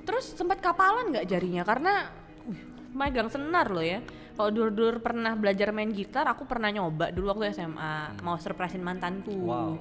Terus 0.04 0.36
sempat 0.36 0.60
kapalan 0.60 1.12
nggak 1.16 1.28
jarinya? 1.28 1.64
Karena 1.64 2.08
uh, 2.48 2.60
megang 2.94 3.28
senar 3.32 3.72
loh 3.72 3.84
ya. 3.84 4.04
Kalau 4.34 4.50
dulu-dulu 4.50 4.98
pernah 4.98 5.38
belajar 5.38 5.70
main 5.70 5.94
gitar, 5.94 6.26
aku 6.26 6.50
pernah 6.50 6.74
nyoba 6.74 7.14
dulu 7.14 7.38
waktu 7.38 7.54
SMA 7.54 8.18
mau 8.26 8.34
surprisein 8.42 8.82
mantanku. 8.82 9.30
Wow. 9.30 9.78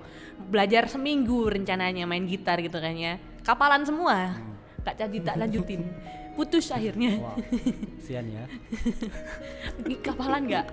Belajar 0.52 0.92
seminggu 0.92 1.48
rencananya 1.48 2.04
main 2.04 2.28
gitar 2.28 2.60
gitu 2.60 2.76
kan 2.76 2.92
ya. 2.92 3.16
Kapalan 3.40 3.88
semua. 3.88 4.36
Kak 4.84 5.00
jadi 5.00 5.18
tak 5.24 5.36
lanjutin. 5.46 5.88
Putus 6.36 6.68
akhirnya. 6.68 7.16
Wow. 7.16 7.36
Sian 8.04 8.28
ya. 8.28 8.44
Kapalan 10.04 10.44
nggak? 10.44 10.66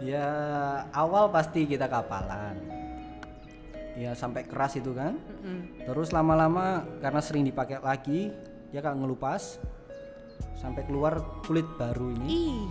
Ya 0.00 0.28
awal 0.92 1.28
pasti 1.28 1.68
kita 1.68 1.88
kapalan. 1.88 2.56
Ya 3.96 4.12
sampai 4.12 4.44
keras 4.44 4.76
itu 4.76 4.92
kan. 4.92 5.16
Mm-mm. 5.16 5.84
Terus 5.84 6.12
lama-lama 6.12 6.84
karena 7.00 7.20
sering 7.24 7.48
dipakai 7.48 7.80
lagi, 7.80 8.32
dia 8.70 8.80
kan 8.80 8.98
ngelupas 8.98 9.58
sampai 10.56 10.82
keluar 10.84 11.18
kulit 11.44 11.66
baru 11.76 12.10
ini. 12.16 12.26
Ih, 12.28 12.66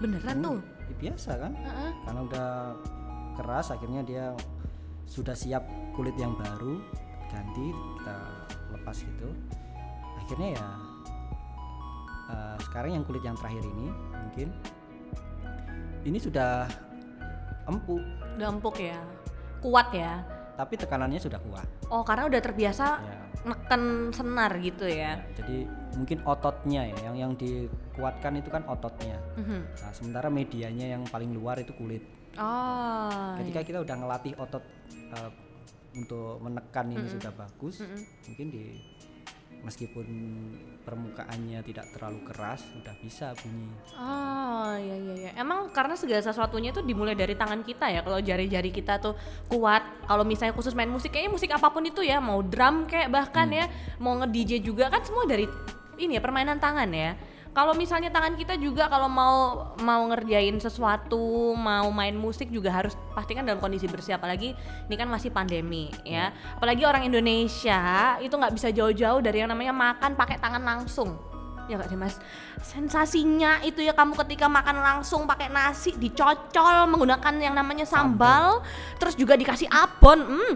beneran 0.00 0.36
tuh. 0.42 0.58
Ya, 0.86 0.94
biasa 1.10 1.30
kan? 1.36 1.52
Heeh. 1.54 1.90
karena 2.04 2.20
udah 2.22 2.48
keras 3.36 3.66
akhirnya 3.68 4.00
dia 4.00 4.24
sudah 5.04 5.34
siap 5.34 5.62
kulit 5.92 6.14
yang 6.16 6.32
baru 6.34 6.78
ganti 7.26 7.68
kita 7.70 8.18
lepas 8.72 8.96
gitu 9.02 9.28
akhirnya 10.16 10.56
ya 10.56 10.68
eh, 12.32 12.56
sekarang 12.64 12.90
yang 12.96 13.04
kulit 13.04 13.22
yang 13.22 13.36
terakhir 13.36 13.60
ini 13.62 13.90
mungkin 14.14 14.48
ini 16.06 16.18
sudah 16.22 16.70
empuk 17.66 18.02
Udah 18.38 18.48
empuk 18.52 18.76
ya. 18.78 19.00
Kuat 19.58 19.90
ya. 19.90 20.22
tapi 20.54 20.78
tekanannya 20.78 21.18
sudah 21.18 21.40
kuat 21.42 21.66
Oh, 21.90 22.00
karena 22.06 22.30
udah 22.30 22.40
terbiasa 22.40 22.86
ya. 23.02 23.18
Neken 23.42 23.82
senar 24.10 24.52
gitu 24.56 24.84
ya. 24.84 25.18
Ya, 25.18 25.34
jadi 25.36 25.56
mungkin 25.92 26.18
ototnya 26.22 26.82
ya 26.86 26.96
yang 27.02 27.16
yang 27.18 27.32
dikuatkan 27.34 28.36
itu 28.36 28.48
kan 28.48 28.62
ototnya 28.64 29.16
Mhm. 29.34 29.60
nah 29.76 29.90
sementara 29.90 30.28
medianya 30.28 30.86
yang 30.92 31.02
paling 31.04 31.32
luar 31.32 31.56
itu 31.56 31.72
kulit 31.72 32.04
Oh. 32.36 33.32
ketika 33.36 33.60
kita 33.62 33.78
udah 33.80 33.96
ngelatih 33.96 34.36
otot 34.36 34.60
eh, 34.92 35.30
untuk 35.94 36.36
menekan 36.38 36.92
ini 36.92 37.08
sudah 37.08 37.32
bagus 37.32 37.80
Mm-mm. 37.80 38.00
mungkin 38.28 38.46
di 38.50 38.64
meskipun 39.64 40.06
permukaannya 40.86 41.58
tidak 41.66 41.90
terlalu 41.90 42.22
keras 42.28 42.62
udah 42.78 42.94
bisa 43.02 43.34
bunyi 43.42 43.66
Oh 43.96 44.74
iya 44.76 44.96
iya 44.98 45.14
iya. 45.14 45.30
Emang 45.38 45.70
karena 45.70 45.94
segala 45.94 46.20
sesuatunya 46.24 46.74
tuh 46.74 46.82
dimulai 46.82 47.14
dari 47.14 47.38
tangan 47.38 47.62
kita 47.62 47.86
ya. 47.92 48.00
Kalau 48.02 48.18
jari-jari 48.18 48.70
kita 48.74 48.98
tuh 48.98 49.14
kuat. 49.46 49.82
Kalau 50.08 50.24
misalnya 50.26 50.52
khusus 50.52 50.74
main 50.74 50.90
musik, 50.90 51.12
kayaknya 51.14 51.32
musik 51.32 51.50
apa 51.52 51.68
pun 51.70 51.84
itu 51.84 52.02
ya, 52.02 52.18
mau 52.18 52.40
drum 52.42 52.88
kayak 52.88 53.08
bahkan 53.12 53.48
ya, 53.52 53.68
mau 54.02 54.16
nge 54.18 54.28
DJ 54.32 54.52
juga 54.64 54.88
kan 54.90 55.04
semua 55.04 55.24
dari 55.28 55.46
ini 55.96 56.18
ya 56.18 56.22
permainan 56.22 56.58
tangan 56.58 56.88
ya. 56.92 57.16
Kalau 57.56 57.72
misalnya 57.72 58.12
tangan 58.12 58.36
kita 58.36 58.60
juga 58.60 58.84
kalau 58.92 59.08
mau 59.08 59.72
mau 59.80 60.04
ngerjain 60.12 60.60
sesuatu, 60.60 61.56
mau 61.56 61.88
main 61.88 62.12
musik 62.12 62.52
juga 62.52 62.68
harus 62.68 62.92
pastikan 63.16 63.48
dalam 63.48 63.64
kondisi 63.64 63.88
bersih. 63.88 64.20
Apalagi 64.20 64.52
ini 64.52 64.94
kan 65.00 65.08
masih 65.08 65.32
pandemi 65.32 65.88
ya. 66.04 66.36
Apalagi 66.60 66.84
orang 66.84 67.08
Indonesia 67.08 68.20
itu 68.20 68.36
nggak 68.36 68.52
bisa 68.52 68.68
jauh-jauh 68.68 69.24
dari 69.24 69.40
yang 69.40 69.48
namanya 69.48 69.72
makan 69.72 70.12
pakai 70.12 70.36
tangan 70.36 70.60
langsung 70.60 71.16
ya 71.66 71.78
gak 71.78 71.90
sih 71.90 71.98
mas. 71.98 72.16
Sensasinya 72.62 73.62
itu 73.62 73.82
ya 73.82 73.92
kamu 73.92 74.14
ketika 74.26 74.46
makan 74.46 74.80
langsung 74.82 75.26
pakai 75.26 75.50
nasi 75.50 75.94
dicocol 75.98 76.86
menggunakan 76.90 77.34
yang 77.38 77.54
namanya 77.54 77.84
sambal, 77.86 78.62
terus 78.98 79.18
juga 79.18 79.34
dikasih 79.34 79.66
abon. 79.70 80.18
Hmm, 80.22 80.52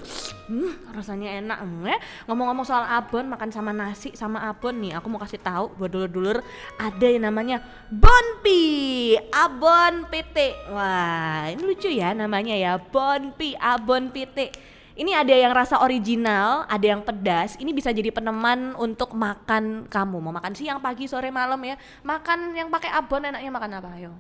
hmm, 0.50 0.72
rasanya 0.94 1.38
enak 1.42 1.58
hmm, 1.62 1.86
ya. 1.86 1.98
ngomong-ngomong 2.30 2.66
soal 2.66 2.86
abon 2.86 3.26
makan 3.26 3.50
sama 3.50 3.70
nasi 3.74 4.14
sama 4.14 4.46
abon 4.46 4.78
nih 4.78 4.96
aku 4.98 5.06
mau 5.10 5.20
kasih 5.22 5.42
tahu 5.42 5.74
buat 5.76 5.90
dulur-dulur 5.90 6.38
ada 6.78 7.06
yang 7.06 7.26
namanya 7.26 7.62
bonpi. 7.90 9.14
Abon 9.30 10.06
PT 10.10 10.70
wah 10.70 11.50
ini 11.50 11.62
lucu 11.62 11.90
ya 11.90 12.14
namanya 12.14 12.54
ya. 12.54 12.78
Bonpi 12.78 13.58
abon 13.58 14.14
PT 14.14 14.70
ini 14.98 15.14
ada 15.14 15.30
yang 15.30 15.54
rasa 15.54 15.78
original, 15.82 16.66
ada 16.66 16.86
yang 16.86 17.02
pedas. 17.04 17.54
Ini 17.58 17.70
bisa 17.70 17.94
jadi 17.94 18.10
peneman 18.10 18.74
untuk 18.74 19.14
makan 19.14 19.86
kamu. 19.86 20.16
Mau 20.18 20.34
makan 20.34 20.52
siang, 20.56 20.82
pagi, 20.82 21.06
sore, 21.06 21.30
malam 21.30 21.60
ya. 21.62 21.78
Makan 22.02 22.54
yang 22.54 22.68
pakai 22.68 22.90
abon 22.90 23.22
enaknya 23.22 23.50
makan 23.50 23.70
apa? 23.78 23.90
Ayo. 23.94 24.12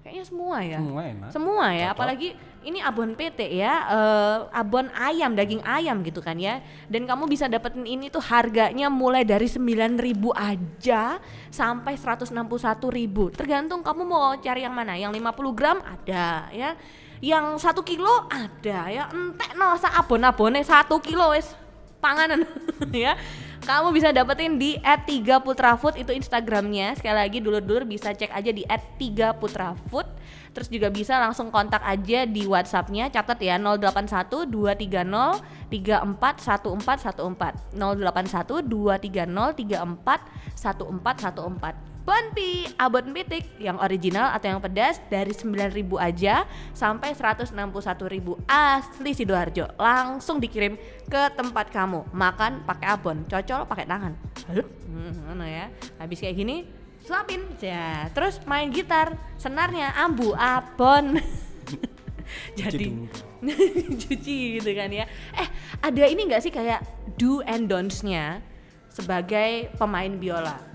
Kayaknya 0.00 0.24
semua 0.24 0.58
ya. 0.64 0.78
semua 0.80 1.02
enak 1.04 1.28
Semua 1.28 1.66
ya, 1.76 1.92
Cocok. 1.92 1.92
apalagi 1.92 2.28
ini 2.64 2.80
abon 2.80 3.12
PT 3.12 3.40
ya, 3.52 3.72
eh, 3.88 4.38
abon 4.56 4.88
ayam, 4.96 5.36
daging 5.36 5.60
ayam 5.60 6.00
gitu 6.00 6.24
kan 6.24 6.40
ya. 6.40 6.64
Dan 6.88 7.04
kamu 7.04 7.28
bisa 7.28 7.52
dapetin 7.52 7.84
ini 7.84 8.08
tuh 8.08 8.24
harganya 8.24 8.88
mulai 8.88 9.28
dari 9.28 9.44
9.000 9.44 10.32
aja 10.32 11.20
sampai 11.52 12.00
161.000. 12.00 13.36
Tergantung 13.36 13.84
kamu 13.84 14.02
mau 14.08 14.32
cari 14.40 14.64
yang 14.64 14.72
mana. 14.72 14.96
Yang 14.96 15.20
50 15.20 15.52
gram 15.52 15.78
ada 15.84 16.48
ya. 16.48 16.80
Yang 17.20 17.60
satu 17.60 17.84
kilo 17.84 18.08
ada 18.32 18.88
ya. 18.88 19.12
Entek 19.12 19.52
no 19.56 19.76
sa 19.76 19.88
abon-abone 20.00 20.64
satu 20.64 21.00
kilo 21.04 21.36
wes 21.36 21.52
panganan 22.00 22.48
ya. 22.96 23.12
Kamu 23.60 23.92
bisa 23.92 24.08
dapetin 24.08 24.56
di 24.56 24.80
@3putrafood 24.80 26.00
itu 26.00 26.16
Instagramnya. 26.16 26.96
Sekali 26.96 27.12
lagi 27.12 27.44
dulur-dulur 27.44 27.84
bisa 27.84 28.16
cek 28.16 28.32
aja 28.32 28.48
di 28.48 28.64
@3putrafood. 28.64 30.08
Terus 30.56 30.72
juga 30.72 30.88
bisa 30.88 31.20
langsung 31.20 31.52
kontak 31.52 31.84
aja 31.84 32.24
di 32.24 32.48
WhatsAppnya. 32.48 33.12
Catat 33.12 33.36
ya 33.44 33.60
081 33.60 34.48
230 34.48 35.44
341414 35.68 37.76
081 37.76 38.64
230 38.64 39.28
341414 40.56 41.89
Bonpi 42.10 42.66
Abon 42.74 43.14
Pitik 43.14 43.54
yang 43.62 43.78
original 43.78 44.34
atau 44.34 44.50
yang 44.50 44.58
pedas 44.58 44.98
dari 45.06 45.30
9.000 45.30 45.78
aja 45.94 46.42
sampai 46.74 47.14
161.000 47.14 47.54
asli 48.50 49.10
Sidoarjo 49.14 49.70
langsung 49.78 50.42
dikirim 50.42 50.74
ke 51.06 51.22
tempat 51.38 51.70
kamu. 51.70 52.10
Makan 52.10 52.66
pakai 52.66 52.98
abon 52.98 53.22
cocol 53.30 53.62
pakai 53.62 53.86
tangan. 53.86 54.18
Hmm, 54.50 55.22
mana 55.22 55.46
ya. 55.46 55.66
Habis 56.02 56.18
kayak 56.18 56.34
gini 56.34 56.66
suapin. 57.06 57.46
Ya 57.62 58.10
terus 58.10 58.42
main 58.42 58.74
gitar 58.74 59.14
senarnya 59.38 59.94
ambu 59.94 60.34
abon. 60.34 61.14
Jadi 62.58 63.06
cuci 64.02 64.58
gitu 64.58 64.70
kan 64.74 64.90
ya. 64.90 65.06
Eh 65.38 65.46
ada 65.78 66.04
ini 66.10 66.26
nggak 66.26 66.42
sih 66.42 66.50
kayak 66.50 66.82
do 67.14 67.38
and 67.46 67.70
don'ts-nya 67.70 68.42
sebagai 68.90 69.70
pemain 69.78 70.10
biola 70.18 70.70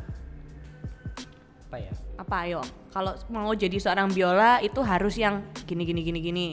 apa 1.65 1.78
ya? 1.82 1.93
Apa? 2.15 2.36
Ayo 2.45 2.62
kalau 2.89 3.12
mau 3.28 3.51
jadi 3.51 3.75
seorang 3.75 4.08
biola 4.10 4.62
itu 4.62 4.80
harus 4.80 5.17
yang 5.17 5.41
gini 5.65 5.84
gini 5.84 6.01
gini 6.01 6.19
gini. 6.21 6.47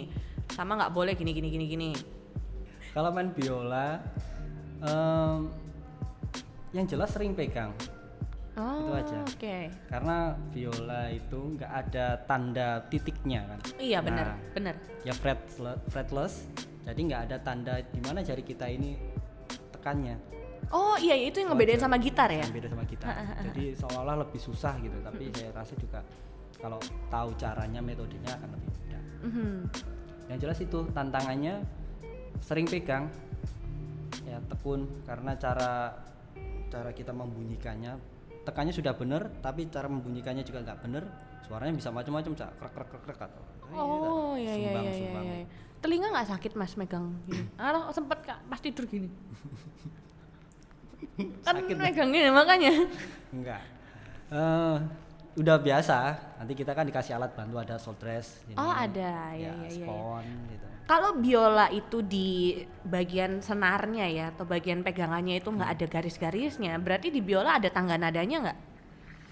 Sama 0.50 0.74
nggak 0.74 0.92
boleh 0.92 1.12
gini 1.14 1.30
gini 1.30 1.48
gini 1.48 1.64
gini. 1.68 1.90
Kalau 2.92 3.08
main 3.08 3.32
biola 3.32 4.00
em, 4.80 5.48
yang 6.72 6.86
jelas 6.88 7.12
sering 7.12 7.32
pegang. 7.32 7.72
Oh 8.52 8.84
Itu 8.84 8.92
aja. 8.92 9.16
oke. 9.24 9.56
Karena 9.88 10.16
biola 10.52 11.08
itu 11.08 11.56
nggak 11.56 11.72
ada 11.72 12.06
tanda 12.28 12.68
titiknya 12.92 13.48
kan? 13.48 13.58
Iya 13.80 14.04
benar 14.04 14.26
Nah, 14.36 14.38
benar 14.52 14.74
ya 15.04 15.12
fret 15.16 15.40
fretless. 15.88 16.44
Jadi 16.84 17.00
nggak 17.08 17.22
ada 17.30 17.36
tanda 17.40 17.80
di 17.80 18.00
mana 18.04 18.20
jari 18.20 18.44
kita 18.44 18.68
ini 18.68 18.98
tekannya 19.72 20.18
oh 20.70 20.94
iya 21.00 21.18
itu 21.18 21.42
yang 21.42 21.50
ngebedain 21.52 21.82
sama 21.82 21.98
gitar 21.98 22.30
ya? 22.30 22.46
Beda 22.46 22.70
sama 22.70 22.84
kita 22.86 23.06
jadi 23.50 23.64
seolah-olah 23.74 24.16
lebih 24.28 24.40
susah 24.40 24.78
gitu 24.78 24.96
tapi 25.02 25.32
saya 25.34 25.50
rasa 25.50 25.74
juga 25.74 26.00
kalau 26.62 26.78
tahu 27.10 27.34
caranya 27.34 27.82
metodenya 27.82 28.38
akan 28.38 28.48
lebih 28.54 28.68
mudah. 28.70 29.02
Mhm. 29.26 29.54
yang 30.30 30.38
jelas 30.38 30.58
itu 30.62 30.78
tantangannya 30.94 31.60
sering 32.40 32.64
pegang 32.64 33.10
ya 34.24 34.38
tekun 34.48 34.86
karena 35.04 35.34
cara 35.36 35.92
cara 36.72 36.90
kita 36.94 37.12
membunyikannya 37.12 37.98
tekannya 38.42 38.72
sudah 38.74 38.94
benar 38.96 39.28
tapi 39.44 39.68
cara 39.68 39.86
membunyikannya 39.86 40.42
juga 40.42 40.64
nggak 40.64 40.78
benar 40.82 41.04
suaranya 41.44 41.74
bisa 41.74 41.90
macam-macam 41.92 42.32
cak. 42.32 42.50
Krek 42.58 42.72
krek 42.72 42.88
krek 42.88 43.02
krek 43.04 43.20
atau 43.28 43.42
oh 43.76 44.34
iya 44.38 44.54
iya 44.56 44.70
iya 44.72 44.82
iya, 44.82 44.92
sumbang. 44.94 45.24
iya. 45.26 45.46
telinga 45.82 46.08
nggak 46.14 46.28
sakit 46.32 46.52
mas 46.54 46.74
megang? 46.78 47.12
Gini 47.28 47.44
ah 47.58 47.90
sempet 47.92 48.18
kak 48.24 48.38
pas 48.46 48.60
tidur 48.62 48.86
gini 48.88 49.10
kan 51.42 51.54
Sakit. 51.58 51.96
gini 52.08 52.28
makanya 52.30 52.72
enggak 53.30 53.62
Eh, 54.32 54.76
udah 55.36 55.56
biasa 55.56 55.96
nanti 56.36 56.52
kita 56.52 56.72
kan 56.72 56.84
dikasih 56.84 57.16
alat 57.16 57.32
bantu 57.32 57.60
ada 57.60 57.76
soul 57.76 57.96
dress 57.96 58.40
ini, 58.48 58.56
Oh, 58.56 58.68
ada. 58.68 59.32
Ya, 59.36 59.48
ya, 59.48 59.52
ya, 59.52 59.68
ya, 59.68 59.84
ya. 59.84 60.24
gitu 60.24 60.66
Kalau 60.82 61.16
biola 61.16 61.68
itu 61.68 62.00
di 62.00 62.56
bagian 62.82 63.40
senarnya 63.40 64.08
ya 64.08 64.24
atau 64.32 64.44
bagian 64.44 64.80
pegangannya 64.80 65.36
itu 65.36 65.48
nggak 65.48 65.70
ada 65.78 65.86
garis-garisnya, 65.86 66.76
berarti 66.76 67.08
di 67.08 67.20
biola 67.20 67.60
ada 67.60 67.68
tangga 67.68 67.96
nadanya 67.96 68.50
nggak? 68.50 68.58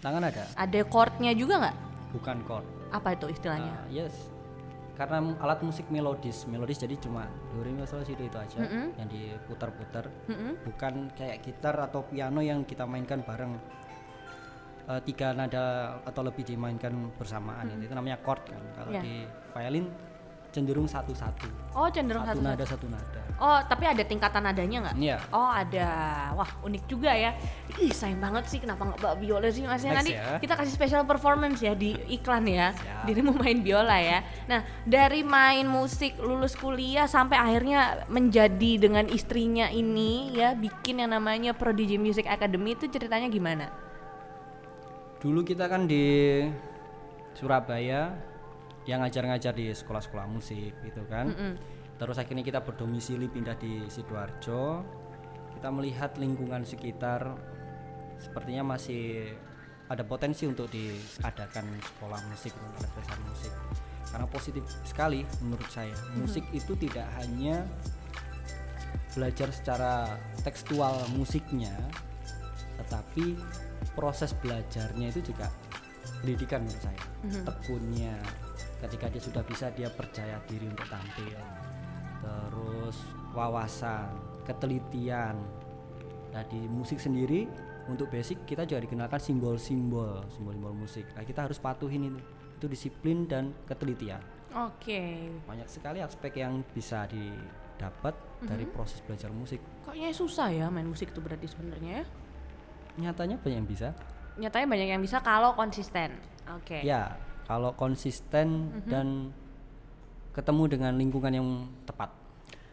tangan 0.01 0.23
ada 0.25 0.43
Ada 0.57 0.81
chordnya 0.85 1.33
juga 1.35 1.55
nggak? 1.61 1.77
bukan 2.13 2.37
chord 2.45 2.65
Apa 2.89 3.09
itu 3.13 3.27
istilahnya? 3.29 3.73
Ah, 3.73 3.85
yes 3.91 4.30
karena 5.01 5.33
alat 5.41 5.65
musik 5.65 5.89
melodis. 5.89 6.45
Melodis 6.45 6.77
jadi 6.77 6.93
cuma 7.01 7.25
do 7.49 7.65
re 7.65 7.73
mi 7.73 7.89
sol 7.89 8.05
si 8.05 8.13
do 8.13 8.21
itu 8.21 8.37
aja 8.37 8.61
yang 9.01 9.09
diputar-putar. 9.09 10.13
Mm-mm. 10.29 10.61
bukan 10.69 11.09
kayak 11.17 11.41
gitar 11.41 11.73
atau 11.81 12.05
piano 12.05 12.45
yang 12.45 12.69
kita 12.69 12.85
mainkan 12.85 13.25
bareng. 13.25 13.57
Eh, 14.91 15.01
tiga 15.09 15.33
nada 15.33 15.97
atau 16.05 16.21
lebih 16.21 16.45
dimainkan 16.45 17.17
bersamaan. 17.17 17.81
Itu 17.81 17.97
namanya 17.97 18.21
chord 18.21 18.45
kan. 18.45 18.61
Kalau 18.77 18.93
Iya. 18.93 19.01
di 19.01 19.15
violin 19.57 19.87
cenderung 20.51 20.87
satu-satu 20.91 21.75
Oh 21.79 21.87
cenderung 21.89 22.27
satu 22.27 22.43
satu, 22.43 22.47
nada 22.47 22.65
satu 22.67 22.87
nada 22.91 23.21
Oh 23.41 23.57
tapi 23.65 23.89
ada 23.89 24.05
tingkatan 24.05 24.45
nadanya 24.45 24.79
nggak? 24.85 24.97
Iya. 25.01 25.17
Oh 25.33 25.49
ada, 25.49 25.89
wah 26.37 26.51
unik 26.61 26.85
juga 26.85 27.09
ya. 27.17 27.33
Ih 27.81 27.89
sayang 27.89 28.21
banget 28.21 28.45
sih 28.53 28.61
kenapa 28.61 28.85
nggak 28.85 29.01
bawa 29.01 29.17
biola 29.17 29.49
sih 29.49 29.65
mas? 29.65 29.81
Nanti 29.81 30.13
ya. 30.13 30.37
kita 30.37 30.61
kasih 30.61 30.77
special 30.77 31.09
performance 31.09 31.65
ya 31.65 31.73
di 31.73 31.97
iklan 32.13 32.45
ya. 32.45 32.77
Siap. 32.77 33.09
Dirimu 33.09 33.33
main 33.41 33.65
biola 33.65 33.97
ya. 33.97 34.21
Nah 34.45 34.61
dari 34.85 35.25
main 35.25 35.65
musik 35.65 36.21
lulus 36.21 36.53
kuliah 36.53 37.09
sampai 37.09 37.41
akhirnya 37.41 38.05
menjadi 38.13 38.77
dengan 38.77 39.09
istrinya 39.09 39.73
ini 39.73 40.37
ya 40.37 40.53
bikin 40.53 41.01
yang 41.01 41.17
namanya 41.17 41.57
Prodigy 41.57 41.97
Music 41.97 42.29
Academy 42.29 42.77
itu 42.77 42.93
ceritanya 42.93 43.33
gimana? 43.33 43.73
Dulu 45.25 45.41
kita 45.49 45.65
kan 45.65 45.89
di 45.89 46.45
Surabaya 47.33 48.13
yang 48.90 49.07
ngajar-ngajar 49.07 49.55
di 49.55 49.70
sekolah-sekolah 49.70 50.26
musik 50.26 50.74
gitu 50.83 51.07
kan. 51.07 51.31
Terus 51.94 52.16
akhirnya 52.18 52.42
kita 52.42 52.66
berdomisili 52.66 53.31
pindah 53.31 53.55
di 53.55 53.87
Sidoarjo. 53.87 54.83
Kita 55.55 55.70
melihat 55.70 56.18
lingkungan 56.18 56.66
sekitar 56.66 57.38
sepertinya 58.18 58.74
masih 58.74 59.31
ada 59.87 60.03
potensi 60.03 60.42
untuk 60.50 60.66
diadakan 60.74 61.79
sekolah 61.79 62.20
musik 62.26 62.50
untuk 62.59 62.90
musik. 63.31 63.55
Karena 64.11 64.26
positif 64.26 64.66
sekali 64.83 65.22
menurut 65.38 65.70
saya. 65.70 65.94
Musik 66.18 66.42
itu 66.50 66.74
tidak 66.74 67.07
hanya 67.22 67.62
belajar 69.14 69.55
secara 69.55 70.18
tekstual 70.42 71.07
musiknya 71.14 71.74
tetapi 72.81 73.37
proses 73.92 74.33
belajarnya 74.40 75.12
itu 75.12 75.31
juga 75.31 75.53
pendidikan 76.24 76.64
menurut 76.64 76.83
saya. 76.83 77.03
Tekunnya 77.44 78.16
ketika 78.81 79.07
dia 79.12 79.23
sudah 79.23 79.43
bisa 79.45 79.69
dia 79.77 79.93
percaya 79.93 80.40
diri 80.49 80.66
untuk 80.66 80.88
tampil 80.88 81.37
terus 82.21 82.97
wawasan 83.37 84.11
ketelitian 84.49 85.37
nah 86.31 86.43
di 86.47 86.61
musik 86.69 86.97
sendiri 87.01 87.45
untuk 87.90 88.09
basic 88.12 88.47
kita 88.47 88.64
juga 88.64 88.87
dikenalkan 88.87 89.19
simbol-simbol 89.19 90.25
simbol-simbol 90.31 90.75
musik 90.75 91.05
nah 91.12 91.25
kita 91.27 91.49
harus 91.49 91.59
patuhin 91.59 92.09
itu 92.09 92.21
itu 92.61 92.66
disiplin 92.69 93.25
dan 93.25 93.57
ketelitian 93.64 94.21
Oke. 94.53 95.33
banyak 95.49 95.64
sekali 95.71 96.05
aspek 96.05 96.45
yang 96.45 96.61
bisa 96.77 97.09
didapat 97.09 98.12
dari 98.45 98.66
proses 98.69 99.01
belajar 99.01 99.33
musik 99.33 99.62
Kayaknya 99.87 100.12
susah 100.12 100.49
ya 100.53 100.66
main 100.69 100.85
musik 100.85 101.14
itu 101.14 101.25
berarti 101.25 101.49
sebenarnya 101.49 102.03
ya. 102.03 102.05
nyatanya 103.01 103.40
banyak 103.40 103.59
yang 103.64 103.71
bisa 103.71 103.88
Nyatanya 104.37 104.66
banyak 104.73 104.88
yang 104.95 105.03
bisa 105.03 105.19
kalau 105.21 105.53
konsisten. 105.53 106.16
Oke. 106.51 106.81
ya 106.83 107.14
kalau 107.51 107.75
konsisten 107.75 108.71
dan 108.87 109.35
ketemu 110.31 110.79
dengan 110.79 110.95
lingkungan 110.95 111.35
yang 111.35 111.49
tepat 111.83 112.15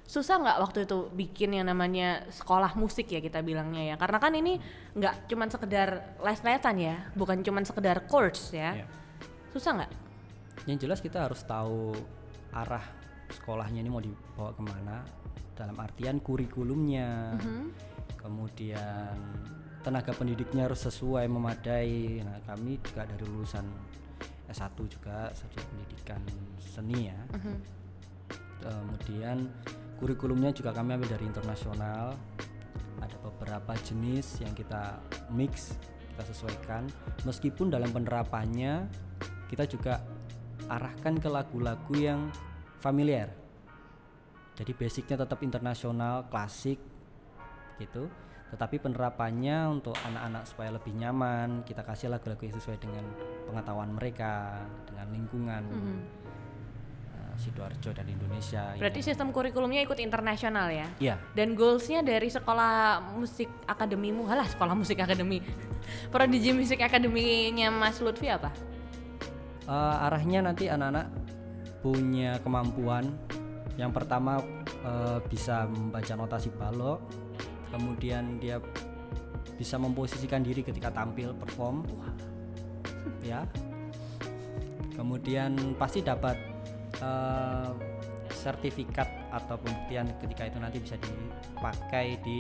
Susah 0.08 0.40
nggak 0.40 0.64
waktu 0.64 0.80
itu 0.88 1.12
bikin 1.12 1.52
yang 1.52 1.68
namanya 1.68 2.24
sekolah 2.32 2.80
musik 2.80 3.12
ya 3.12 3.20
kita 3.20 3.44
bilangnya 3.44 3.92
ya? 3.92 3.96
Karena 4.00 4.24
kan 4.24 4.32
ini 4.40 4.56
nggak 4.96 5.28
cuman 5.28 5.52
sekedar 5.52 6.16
les-lesan 6.24 6.80
ya, 6.80 7.12
bukan 7.12 7.44
cuman 7.44 7.68
sekedar 7.68 8.08
course 8.08 8.56
ya. 8.56 8.72
Iya. 8.80 8.88
Susah 9.52 9.84
nggak? 9.84 9.92
yang 10.68 10.78
jelas 10.82 11.00
kita 11.00 11.24
harus 11.24 11.48
tahu 11.48 11.96
arah 12.52 12.84
sekolahnya 13.32 13.80
ini 13.80 13.90
mau 13.92 14.04
dibawa 14.04 14.52
ke 14.52 14.62
mana 14.64 14.98
dalam 15.56 15.80
artian 15.80 16.20
kurikulumnya 16.20 17.40
kemudian 18.20 19.16
tenaga 19.80 20.12
pendidiknya 20.12 20.68
harus 20.68 20.84
sesuai 20.84 21.24
memadai 21.32 22.20
nah 22.20 22.36
kami 22.44 22.84
juga 22.84 23.08
dari 23.08 23.24
lulusan 23.24 23.64
S1 24.48 24.76
juga 24.88 25.32
sarjana 25.36 25.68
pendidikan 25.68 26.22
seni 26.58 27.12
ya. 27.12 27.20
Kemudian 28.64 29.48
kurikulumnya 30.00 30.56
juga 30.56 30.72
kami 30.72 30.96
ambil 30.96 31.10
dari 31.14 31.26
internasional. 31.28 32.16
Ada 32.98 33.18
beberapa 33.22 33.78
jenis 33.86 34.42
yang 34.42 34.56
kita 34.58 34.98
mix 35.30 35.78
kita 36.16 36.24
sesuaikan. 36.34 36.90
Meskipun 37.28 37.70
dalam 37.70 37.94
penerapannya 37.94 38.90
kita 39.52 39.70
juga 39.70 40.02
arahkan 40.68 41.22
ke 41.22 41.30
lagu-lagu 41.30 41.94
yang 41.96 42.32
familiar. 42.82 43.30
Jadi 44.58 44.74
basicnya 44.74 45.22
tetap 45.22 45.46
internasional 45.46 46.26
klasik 46.34 46.82
gitu 47.78 48.10
tetapi 48.48 48.80
penerapannya 48.80 49.68
untuk 49.68 49.96
anak-anak 50.08 50.44
supaya 50.48 50.70
lebih 50.72 50.96
nyaman 50.96 51.68
kita 51.68 51.84
kasih 51.84 52.08
lagu-lagu 52.08 52.48
yang 52.48 52.56
sesuai 52.56 52.80
dengan 52.80 53.04
pengetahuan 53.44 53.92
mereka 53.92 54.64
dengan 54.88 55.08
lingkungan 55.12 55.64
eh, 57.12 57.34
sidoarjo 57.36 57.92
dan 57.92 58.08
Indonesia 58.08 58.72
Berarti 58.80 59.04
sistem 59.04 59.36
kurikulumnya 59.36 59.84
ikut 59.84 60.00
internasional 60.00 60.72
ya? 60.72 60.88
Iya. 61.04 61.16
Dan 61.36 61.60
goalsnya 61.60 62.00
dari 62.00 62.32
sekolah 62.32 63.04
musik 63.20 63.52
akademimu, 63.68 64.24
halah 64.32 64.48
sekolah 64.48 64.74
musik 64.80 65.04
akademi, 65.04 65.44
Prodigy 66.16 66.56
Music 66.56 66.80
Academy-nya 66.80 67.68
Mas 67.68 68.00
Lutfi 68.00 68.32
apa? 68.32 68.56
Eh, 69.68 70.06
arahnya 70.08 70.40
nanti 70.40 70.72
anak-anak 70.72 71.12
punya 71.84 72.40
kemampuan 72.40 73.12
yang 73.76 73.92
pertama 73.92 74.40
eh, 74.88 75.20
bisa 75.28 75.68
membaca 75.68 76.14
notasi 76.16 76.48
balok 76.56 77.27
kemudian 77.72 78.40
dia 78.40 78.58
bisa 79.58 79.76
memposisikan 79.76 80.46
diri 80.46 80.62
ketika 80.62 80.94
tampil 80.94 81.34
perform 81.34 81.82
ya 83.26 83.44
kemudian 84.94 85.78
pasti 85.78 86.02
dapat 86.02 86.38
eh, 87.02 87.70
sertifikat 88.32 89.10
atau 89.34 89.58
pembuktian 89.60 90.08
ketika 90.22 90.48
itu 90.48 90.58
nanti 90.62 90.78
bisa 90.80 90.96
dipakai 90.98 92.18
di 92.22 92.38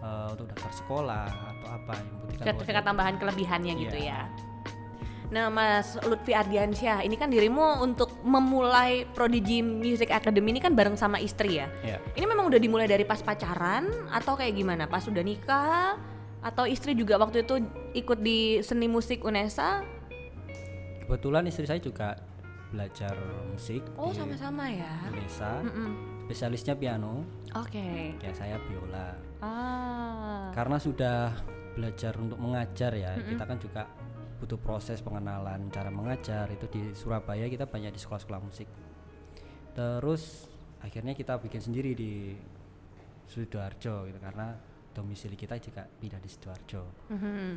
eh, 0.00 0.28
untuk 0.32 0.46
daftar 0.54 0.72
sekolah 0.72 1.26
atau 1.28 1.68
apa 1.68 1.92
yang 1.98 2.08
bahwa 2.08 2.46
Sertifikat 2.54 2.82
tambahan 2.86 3.14
kelebihannya 3.18 3.72
gitu 3.82 3.98
Iya. 3.98 4.30
ya. 4.30 4.47
Nah, 5.28 5.52
Mas 5.52 6.00
Lutfi 6.02 6.32
Ardiansyah, 6.32 7.04
ini 7.04 7.12
kan 7.14 7.28
dirimu 7.28 7.84
untuk 7.84 8.16
memulai 8.24 9.04
Prodigy 9.12 9.60
Music 9.60 10.08
Academy 10.08 10.56
ini 10.56 10.60
kan 10.60 10.72
bareng 10.72 10.96
sama 10.96 11.20
istri 11.20 11.60
ya. 11.60 11.68
ya 11.84 12.00
Ini 12.16 12.24
memang 12.24 12.48
udah 12.48 12.56
dimulai 12.56 12.88
dari 12.88 13.04
pas 13.04 13.20
pacaran 13.20 13.84
atau 14.08 14.32
kayak 14.34 14.56
gimana? 14.56 14.88
Pas 14.88 15.04
udah 15.04 15.20
nikah 15.20 16.00
atau 16.40 16.64
istri 16.64 16.94
juga 16.94 17.18
waktu 17.18 17.44
itu 17.44 17.60
ikut 17.94 18.18
di 18.18 18.62
seni 18.62 18.88
musik 18.88 19.20
UNESA? 19.20 19.84
kebetulan 21.02 21.48
istri 21.48 21.64
saya 21.64 21.80
juga 21.80 22.20
belajar 22.68 23.16
musik 23.48 23.80
Oh, 23.96 24.12
sama-sama 24.12 24.68
ya. 24.68 24.92
Indonesia 25.08 25.64
Mm-mm. 25.64 25.90
spesialisnya 26.24 26.76
piano 26.76 27.24
Oke. 27.56 28.12
ya 28.14 28.32
saya 28.32 28.60
biola 28.62 29.16
Ah. 29.40 30.52
karena 30.52 30.76
sudah 30.76 31.32
belajar 31.72 32.12
untuk 32.14 32.36
mengajar 32.36 32.92
ya 32.92 33.16
kita 33.24 33.40
kan 33.40 33.56
juga 33.56 33.88
butuh 34.38 34.56
proses 34.56 35.02
pengenalan 35.02 35.66
cara 35.68 35.90
mengajar 35.90 36.46
itu 36.48 36.66
di 36.70 36.82
Surabaya 36.94 37.46
kita 37.46 37.66
banyak 37.66 37.90
di 37.90 38.00
sekolah-sekolah 38.00 38.40
musik 38.40 38.70
terus 39.74 40.46
akhirnya 40.78 41.12
kita 41.12 41.38
bikin 41.38 41.58
sendiri 41.60 41.92
di 41.92 42.34
Sidoarjo 43.28 44.08
gitu 44.08 44.18
karena 44.18 44.56
domisili 44.94 45.34
kita 45.34 45.58
juga 45.58 45.84
pindah 45.84 46.18
di 46.18 46.28
Sidoarjo 46.30 46.82
Mhm. 47.12 47.50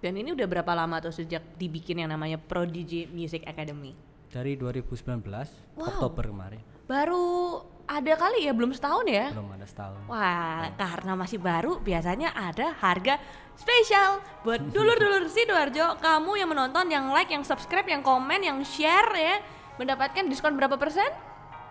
Dan 0.00 0.16
ini 0.16 0.32
udah 0.32 0.48
berapa 0.48 0.72
lama 0.72 0.96
tuh 0.96 1.12
sejak 1.12 1.60
dibikin 1.60 2.00
yang 2.00 2.08
namanya 2.08 2.40
Prodigy 2.40 3.04
Music 3.04 3.44
Academy? 3.44 3.92
dari 4.30 4.54
2019 4.54 5.26
Oktober 5.74 6.30
kemarin 6.30 6.62
Baru 6.86 7.58
ada 7.90 8.12
kali 8.14 8.46
ya, 8.46 8.54
belum 8.54 8.70
setahun 8.70 9.02
ya? 9.10 9.34
belum 9.34 9.50
ada 9.50 9.66
setahun 9.66 9.98
Wah, 10.06 10.70
karena 10.78 11.12
masih 11.18 11.42
baru, 11.42 11.82
biasanya 11.82 12.30
ada 12.30 12.70
harga 12.78 13.18
spesial 13.58 14.22
buat 14.46 14.62
dulur-dulur 14.74 15.26
Sidoarjo. 15.26 15.98
Kamu 15.98 16.38
yang 16.38 16.54
menonton, 16.54 16.86
yang 16.86 17.10
like, 17.10 17.34
yang 17.34 17.42
subscribe, 17.42 17.86
yang 17.90 18.06
komen, 18.06 18.46
yang 18.46 18.62
share 18.62 19.10
ya, 19.18 19.42
mendapatkan 19.82 20.30
diskon 20.30 20.54
berapa 20.54 20.78
persen? 20.78 21.10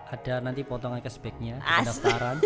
ada 0.09 0.41
nanti 0.41 0.65
potongan 0.65 1.05
cashbacknya 1.05 1.61
pendaftaran 1.61 2.41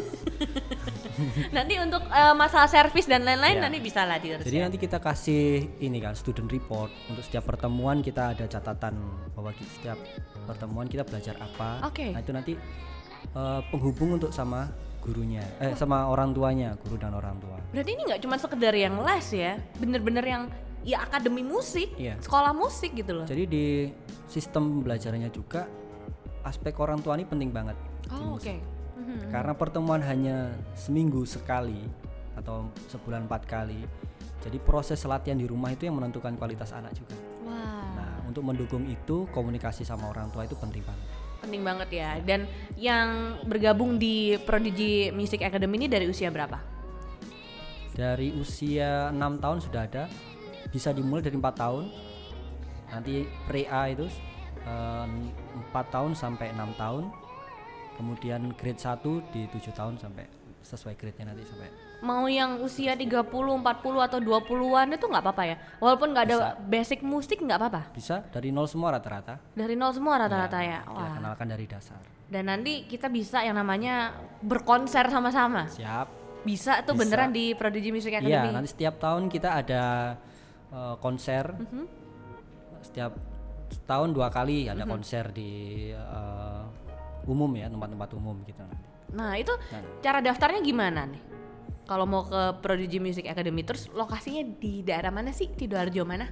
nanti 1.55 1.79
untuk 1.79 2.03
eh, 2.11 2.35
masalah 2.35 2.67
servis 2.67 3.07
dan 3.07 3.23
lain-lain 3.23 3.55
Iya. 3.55 3.63
nanti 3.63 3.79
bisa 3.79 4.03
lah 4.03 4.19
di 4.19 4.35
Jadi 4.35 4.59
nanti 4.59 4.75
kita 4.75 4.99
kasih 4.99 5.79
ini 5.79 6.03
kan 6.03 6.11
student 6.11 6.51
report 6.51 6.91
untuk 7.07 7.23
setiap 7.23 7.47
pertemuan 7.47 8.03
kita 8.03 8.35
ada 8.35 8.45
catatan 8.51 8.99
bahwa 9.31 9.55
di 9.55 9.63
setiap 9.63 9.95
pertemuan 10.43 10.91
kita 10.91 11.07
belajar 11.07 11.39
apa. 11.39 11.87
Oke. 11.87 12.11
Nah 12.11 12.19
itu 12.19 12.31
nanti 12.35 12.53
eh, 13.33 13.61
penghubung 13.69 14.17
untuk 14.17 14.31
sama 14.31 14.69
gurunya, 15.03 15.43
eh 15.59 15.75
sama 15.75 16.07
orang 16.07 16.31
tuanya, 16.31 16.79
guru 16.79 16.95
dan 16.95 17.11
orang 17.11 17.35
tua. 17.43 17.59
Berarti 17.75 17.91
ini 17.91 18.01
nggak 18.07 18.21
cuma 18.23 18.39
sekedar 18.39 18.71
yang 18.71 19.03
les 19.03 19.27
ya, 19.29 19.59
bener-bener 19.75 20.23
yang 20.23 20.43
ya 20.83 21.03
akademi 21.03 21.43
musik, 21.43 21.91
Iya. 21.99 22.15
sekolah 22.23 22.55
musik 22.55 22.95
gitu 22.95 23.11
loh. 23.11 23.27
Jadi 23.27 23.43
di 23.43 23.65
sistem 24.27 24.79
belajarnya 24.79 25.27
juga 25.27 25.67
aspek 26.43 26.75
orang 26.79 27.03
tua 27.03 27.15
ini 27.15 27.27
penting 27.27 27.51
banget. 27.51 27.75
Oh, 28.11 28.35
oke. 28.35 28.43
musik. 28.43 28.59
Mhm. 28.95 29.27
Karena 29.31 29.53
pertemuan 29.55 29.99
hanya 30.03 30.55
seminggu 30.75 31.27
sekali 31.27 31.83
atau 32.39 32.71
sebulan 32.87 33.27
empat 33.27 33.43
kali. 33.43 33.83
Jadi 34.43 34.57
proses 34.59 34.99
latihan 35.03 35.39
di 35.39 35.47
rumah 35.47 35.71
itu 35.71 35.87
yang 35.87 35.95
menentukan 35.99 36.35
kualitas 36.35 36.71
anak 36.75 36.91
juga. 36.95 37.15
Wah, 37.47 37.95
Nah, 37.95 38.13
untuk 38.27 38.43
mendukung 38.43 38.83
itu 38.87 39.27
komunikasi 39.31 39.83
sama 39.83 40.11
orang 40.11 40.27
tua 40.31 40.43
itu 40.43 40.55
penting 40.55 40.83
banget. 40.83 41.07
Penting 41.43 41.61
banget 41.61 41.89
ya. 41.91 42.09
Dan 42.23 42.47
yang 42.79 43.37
bergabung 43.43 43.99
di 43.99 44.39
Prodigy 44.47 45.11
Music 45.11 45.43
Academy 45.43 45.75
ini 45.83 45.87
dari 45.91 46.07
usia 46.07 46.31
berapa? 46.31 46.57
Dari 47.93 48.33
usia 48.39 49.11
enam 49.11 49.37
tahun 49.37 49.59
sudah 49.61 49.85
ada, 49.85 50.07
bisa 50.71 50.95
dimulai 50.95 51.21
dari 51.21 51.35
empat 51.35 51.55
tahun. 51.59 51.91
Nanti 52.89 53.27
pre-A 53.45 53.91
itu 53.91 54.07
eh, 54.63 55.07
empat 55.69 55.85
tahun 55.91 56.15
sampai 56.15 56.55
enam 56.55 56.71
tahun. 56.79 57.11
Kemudian 57.93 58.57
grade 58.57 58.81
1 58.81 59.05
di 59.29 59.45
tujuh 59.53 59.69
tahun 59.77 60.01
sampai 60.01 60.25
sesuai 60.65 60.97
grade-nya 60.97 61.29
nanti 61.29 61.45
sampai 61.45 61.69
Mau 62.03 62.27
yang 62.27 62.59
usia 62.59 62.99
30, 62.99 63.07
40 63.31 63.63
atau 63.97 64.19
20-an 64.19 64.91
itu 64.91 65.05
nggak 65.07 65.23
apa-apa 65.23 65.43
ya? 65.47 65.55
Walaupun 65.79 66.11
nggak 66.11 66.25
ada 66.27 66.37
basic 66.59 66.99
musik 66.99 67.39
nggak 67.39 67.55
apa-apa. 67.55 67.81
bisa 67.95 68.19
dari 68.27 68.51
nol 68.51 68.67
semua 68.67 68.91
rata-rata. 68.91 69.39
Dari 69.55 69.79
nol 69.79 69.95
semua 69.95 70.19
rata-rata 70.19 70.59
ya. 70.59 70.83
Kita 70.83 70.91
Wah. 70.93 71.15
kenalkan 71.15 71.47
dari 71.47 71.63
dasar. 71.63 72.03
Dan 72.27 72.51
nanti 72.51 72.83
kita 72.83 73.07
bisa 73.07 73.39
yang 73.39 73.55
namanya 73.55 74.11
berkonser 74.43 75.07
sama-sama. 75.07 75.71
Siap. 75.71 76.07
Bisa 76.43 76.83
tuh 76.83 76.91
Bisa. 76.91 77.07
beneran 77.07 77.31
di 77.31 77.55
Prodigy 77.55 77.95
Music 77.95 78.11
Academy. 78.11 78.35
Iya, 78.35 78.51
nanti 78.51 78.69
setiap 78.69 78.99
tahun 78.99 79.31
kita 79.31 79.49
ada 79.55 79.83
eh, 80.69 80.95
konser 80.99 81.55
Mhm. 81.55 81.85
setiap 82.81 83.15
setahun 83.69 84.11
dua 84.11 84.27
kali 84.27 84.67
ada 84.67 84.83
konser 84.83 85.31
di 85.31 85.51
eh, 85.87 86.63
umum 87.23 87.47
ya 87.55 87.71
tempat-tempat 87.71 88.09
umum 88.11 88.35
gitu. 88.43 88.59
Nah 89.13 89.37
itu 89.37 89.53
Nah. 89.71 90.01
cara 90.01 90.19
daftarnya 90.19 90.59
gimana 90.59 91.07
nih? 91.07 91.21
Kalau 91.83 92.07
mau 92.07 92.23
ke 92.23 92.63
Prodigy 92.63 92.99
Music 93.03 93.27
Academy 93.27 93.61
terus 93.67 93.91
lokasinya 93.91 94.43
di 94.59 94.81
daerah 94.81 95.11
mana 95.11 95.35
sih? 95.35 95.51
Sidoarjo 95.51 96.07
mana? 96.07 96.31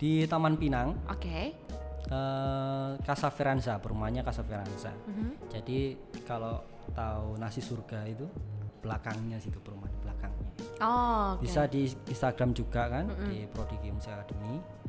Di 0.00 0.24
Taman 0.24 0.56
Pinang, 0.56 0.96
Oke. 1.12 1.52
eh 2.08 2.90
Casa 3.04 3.28
Veranza, 3.28 3.76
perumahannya 3.76 4.24
Casa 4.24 4.40
Veranza. 4.40 4.88
Mhm. 5.04 5.52
Jadi 5.52 5.78
kalau 6.24 6.64
tahu 6.96 7.36
nasi 7.36 7.60
surga 7.60 8.08
itu 8.08 8.24
belakangnya 8.80 9.36
situ 9.36 9.60
perumahan 9.60 9.92
belakangnya. 10.00 10.50
Oh, 10.80 11.36
oke. 11.36 11.44
Bisa 11.44 11.68
di 11.68 11.84
Instagram 12.08 12.56
juga 12.56 12.88
kan 12.88 13.04
di 13.28 13.44
Prodigy 13.52 13.92
Music 13.92 14.08
Academy. 14.16 14.79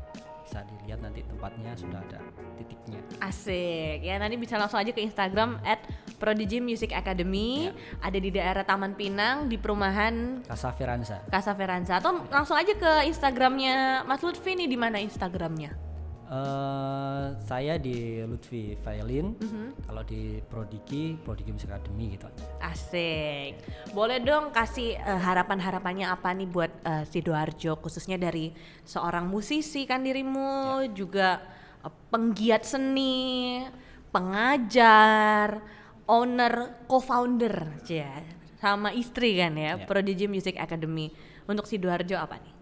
Bisa 0.52 0.68
dilihat 0.68 1.00
nanti 1.00 1.24
tempatnya 1.24 1.72
sudah 1.80 2.04
ada 2.04 2.20
titiknya. 2.60 3.00
Asik. 3.24 4.04
Ya 4.04 4.20
nanti 4.20 4.36
bisa 4.36 4.60
langsung 4.60 4.84
aja 4.84 4.92
ke 4.92 5.00
Instagram 5.00 5.64
at 5.64 5.80
Prodigy 6.20 6.60
Music 6.60 6.92
Academy. 6.92 7.72
Ada 8.04 8.20
di 8.20 8.36
daerah 8.36 8.68
Taman 8.68 9.00
Pinang 9.00 9.48
di 9.48 9.56
perumahan 9.56 10.44
Casa 10.44 10.76
Veranza. 10.76 11.24
Casa 11.32 11.56
Veranza 11.56 12.04
atau 12.04 12.28
langsung 12.28 12.60
aja 12.60 12.76
ke 12.76 13.08
Instagramnya 13.08 14.04
Mas 14.04 14.20
Lutfi 14.20 14.60
nih 14.60 14.68
di 14.68 14.76
mana 14.76 15.00
Instagramnya? 15.00 15.91
Eh 16.32 17.26
saya 17.44 17.76
di 17.76 18.24
Lutfi 18.24 18.80
Violin. 18.80 19.36
Mhm. 19.36 19.84
Kalau 19.84 20.04
di 20.08 20.40
Prodigy, 20.48 21.20
Prodigy 21.20 21.52
Music 21.52 21.68
Academy 21.68 22.16
gitu 22.16 22.32
aja. 22.32 22.46
Asik. 22.64 23.60
Boleh 23.92 24.24
dong 24.24 24.56
kasih 24.56 24.96
eh, 24.96 25.20
harapan-harapannya 25.20 26.08
apa 26.08 26.32
nih 26.32 26.48
buat 26.48 26.72
eh, 26.88 27.04
Sidoarjo 27.04 27.76
khususnya 27.84 28.16
dari 28.16 28.56
seorang 28.88 29.28
musisi 29.28 29.84
kan 29.84 30.08
dirimu 30.08 30.88
juga 30.96 31.44
eh, 31.84 31.92
penggiat 32.08 32.64
seni, 32.64 33.68
pengajar, 34.16 35.60
owner, 36.08 36.80
co-founder 36.88 37.84
ya 37.84 38.24
sama 38.62 38.94
istri 38.94 39.36
kan 39.42 39.58
ya, 39.58 39.74
Ya. 39.74 39.84
Prodigy 39.90 40.30
Music 40.32 40.56
Academy. 40.56 41.12
Untuk 41.50 41.66
Sidoarjo 41.68 42.16
apa 42.16 42.38
nih? 42.40 42.54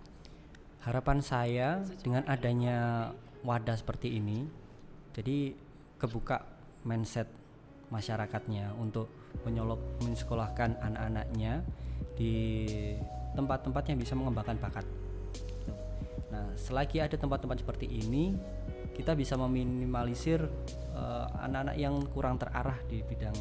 Harapan 0.89 1.19
saya 1.19 1.83
dengan 1.99 2.23
adanya 2.25 3.11
wadah 3.43 3.75
seperti 3.75 4.19
ini, 4.19 4.43
jadi 5.15 5.55
kebuka 5.99 6.43
mindset 6.83 7.27
masyarakatnya 7.89 8.75
untuk 8.77 9.09
menyolok 9.43 9.79
mensekolahkan 10.03 10.77
anak-anaknya 10.79 11.63
di 12.15 12.65
tempat-tempat 13.33 13.83
yang 13.89 13.97
bisa 13.99 14.13
mengembangkan 14.15 14.57
bakat. 14.59 14.85
Nah, 16.29 16.53
selagi 16.55 17.01
ada 17.01 17.17
tempat-tempat 17.17 17.65
seperti 17.65 17.89
ini, 17.89 18.37
kita 18.93 19.15
bisa 19.17 19.39
meminimalisir 19.39 20.43
eh, 20.93 21.25
anak-anak 21.41 21.75
yang 21.79 21.95
kurang 22.11 22.37
terarah 22.37 22.77
di 22.85 23.01
bidang 23.01 23.35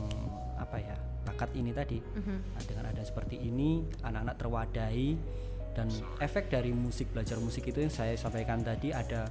apa 0.59 0.77
ya 0.81 0.97
bakat 1.29 1.51
ini 1.55 1.71
tadi. 1.77 1.99
Nah, 2.25 2.63
dengan 2.65 2.89
ada 2.89 3.03
seperti 3.05 3.37
ini, 3.37 3.85
anak-anak 4.01 4.37
terwadahi 4.41 5.11
dan 5.77 5.87
efek 6.19 6.51
dari 6.51 6.73
musik 6.75 7.13
belajar 7.15 7.39
musik 7.39 7.69
itu 7.71 7.85
yang 7.85 7.93
saya 7.93 8.17
sampaikan 8.19 8.65
tadi 8.65 8.91
ada 8.91 9.31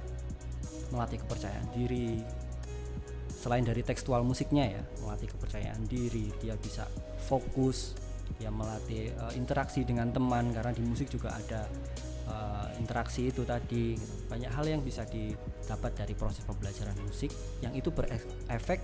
melatih 0.92 1.20
kepercayaan 1.24 1.68
diri. 1.74 2.20
Selain 3.38 3.62
dari 3.62 3.86
tekstual 3.86 4.26
musiknya 4.26 4.66
ya, 4.66 4.82
melatih 5.04 5.30
kepercayaan 5.30 5.86
diri, 5.86 6.26
dia 6.42 6.58
bisa 6.58 6.90
fokus, 7.22 7.94
dia 8.36 8.50
melatih 8.50 9.14
eh, 9.14 9.32
interaksi 9.38 9.86
dengan 9.86 10.10
teman 10.10 10.50
karena 10.50 10.74
di 10.74 10.82
musik 10.82 11.08
juga 11.08 11.32
ada 11.32 11.64
eh, 12.28 12.68
interaksi 12.82 13.30
itu 13.30 13.46
tadi. 13.46 13.94
gitu. 13.94 14.14
Banyak 14.26 14.50
hal 14.50 14.66
yang 14.66 14.82
bisa 14.82 15.06
didapat 15.06 15.94
dari 15.94 16.12
proses 16.18 16.42
pembelajaran 16.44 16.98
musik 17.00 17.30
yang 17.62 17.72
itu 17.78 17.88
berefek 17.94 18.80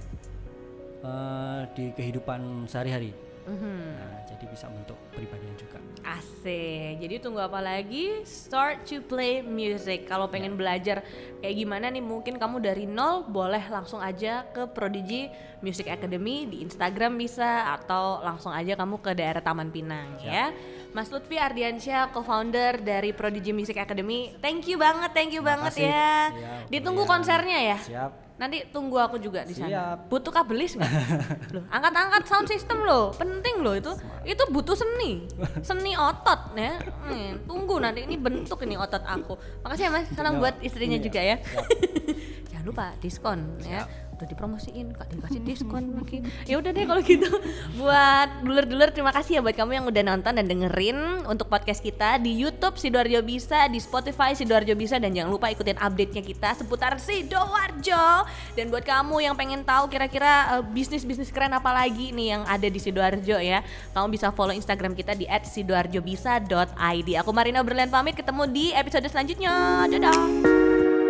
eh, 1.02 1.62
di 1.74 1.84
kehidupan 1.92 2.70
sehari-hari. 2.70 3.23
Nah, 3.44 4.24
jadi 4.24 4.44
bisa 4.48 4.66
bentuk 4.72 4.96
pribadian 5.12 5.52
juga. 5.60 5.76
Asik. 6.04 7.00
Jadi 7.00 7.14
tunggu 7.20 7.44
apa 7.44 7.60
lagi? 7.60 8.24
Start 8.24 8.88
to 8.88 9.04
play 9.04 9.44
music. 9.44 10.08
Kalau 10.08 10.28
pengen 10.32 10.56
belajar 10.56 11.04
kayak 11.44 11.54
gimana 11.56 11.92
nih? 11.92 12.00
Mungkin 12.00 12.40
kamu 12.40 12.64
dari 12.64 12.88
nol 12.88 13.28
boleh 13.28 13.60
langsung 13.68 14.00
aja 14.00 14.48
ke 14.48 14.64
Prodigy 14.72 15.28
Music 15.60 15.88
Academy 15.88 16.48
di 16.48 16.64
Instagram 16.64 17.20
bisa 17.20 17.72
atau 17.76 18.20
langsung 18.24 18.52
aja 18.52 18.76
kamu 18.76 19.00
ke 19.00 19.12
daerah 19.12 19.44
Taman 19.44 19.68
Pinang 19.68 20.20
ya. 20.24 20.52
Mas 20.94 21.10
Lutfi 21.10 21.36
Ardiansyah, 21.36 22.14
co-founder 22.14 22.78
dari 22.80 23.10
Prodigy 23.10 23.50
Music 23.50 23.74
Academy. 23.76 24.30
Thank 24.38 24.70
you 24.70 24.78
banget, 24.78 25.10
thank 25.10 25.34
you 25.34 25.42
Terima 25.42 25.58
banget 25.58 25.72
kasih. 25.74 25.88
ya. 25.90 26.14
Iya, 26.30 26.52
Ditunggu 26.70 27.02
konsernya 27.04 27.58
ya. 27.60 27.78
Siap. 27.82 28.23
Nanti 28.34 28.66
tunggu 28.74 28.98
aku 28.98 29.22
juga 29.22 29.46
di 29.46 29.54
sana. 29.54 29.70
Siap. 29.70 29.98
Butuh 30.10 30.34
kabelis 30.34 30.74
nggak? 30.74 30.90
loh, 31.54 31.62
angkat-angkat 31.70 32.22
sound 32.26 32.46
system 32.50 32.82
loh, 32.82 33.14
penting 33.14 33.62
loh 33.62 33.78
itu. 33.78 33.94
Itu 34.26 34.42
butuh 34.50 34.74
seni, 34.74 35.30
seni 35.62 35.94
otot 35.94 36.50
ya. 36.58 36.74
Hmm, 37.06 37.46
tunggu 37.46 37.78
nanti 37.78 38.02
ini 38.02 38.18
bentuk 38.18 38.58
ini 38.66 38.74
otot 38.74 39.06
aku. 39.06 39.38
Makasih 39.62 39.86
ya 39.86 39.90
mas, 39.94 40.10
salam 40.18 40.42
buat 40.42 40.58
istrinya 40.66 40.98
Iya, 40.98 41.04
juga 41.06 41.20
ya. 41.22 41.36
siap. 41.38 41.66
Jangan 42.50 42.64
lupa 42.66 42.86
diskon 42.98 43.38
ya. 43.62 43.86
Udah 44.14 44.30
dipromosiin, 44.30 44.94
kak 44.94 45.10
dikasih 45.10 45.42
diskon 45.42 45.90
lagi. 45.98 46.22
Ya 46.46 46.62
udah 46.62 46.70
deh 46.70 46.86
kalau 46.86 47.02
gitu. 47.02 47.26
Buat 47.82 48.46
dulur-dulur 48.46 48.94
terima 48.94 49.10
kasih 49.10 49.38
ya 49.38 49.40
buat 49.42 49.58
kamu 49.58 49.82
yang 49.82 49.86
udah 49.90 50.02
nonton 50.06 50.38
dan 50.38 50.46
dengerin 50.46 51.26
untuk 51.26 51.50
podcast 51.50 51.82
kita 51.82 52.22
di 52.22 52.30
YouTube 52.30 52.78
Sidoarjo 52.78 53.26
Bisa, 53.26 53.66
di 53.66 53.82
Spotify 53.82 54.38
Sidoarjo 54.38 54.78
Bisa 54.78 55.02
dan 55.02 55.10
jangan 55.10 55.34
lupa 55.34 55.50
ikutin 55.50 55.74
update-nya 55.82 56.22
kita 56.22 56.54
seputar 56.54 56.94
Sidoarjo. 57.02 58.30
Dan 58.54 58.70
buat 58.70 58.86
kamu 58.86 59.26
yang 59.26 59.34
pengen 59.34 59.66
tahu 59.66 59.90
kira-kira 59.90 60.58
eh, 60.58 60.62
bisnis-bisnis 60.62 61.34
keren 61.34 61.50
apa 61.50 61.74
lagi 61.74 62.14
nih 62.14 62.38
yang 62.38 62.42
ada 62.46 62.70
di 62.70 62.78
Sidoarjo 62.78 63.42
ya, 63.42 63.66
kamu 63.98 64.14
bisa 64.14 64.30
follow 64.30 64.54
Instagram 64.54 64.94
kita 64.94 65.18
di 65.18 65.26
@sidoarjobisa.id. 65.26 67.08
Aku 67.18 67.30
Marina 67.34 67.66
Berlian 67.66 67.90
pamit 67.90 68.14
ketemu 68.14 68.46
di 68.46 68.70
episode 68.70 69.10
selanjutnya. 69.10 69.84
Dadah. 69.90 71.03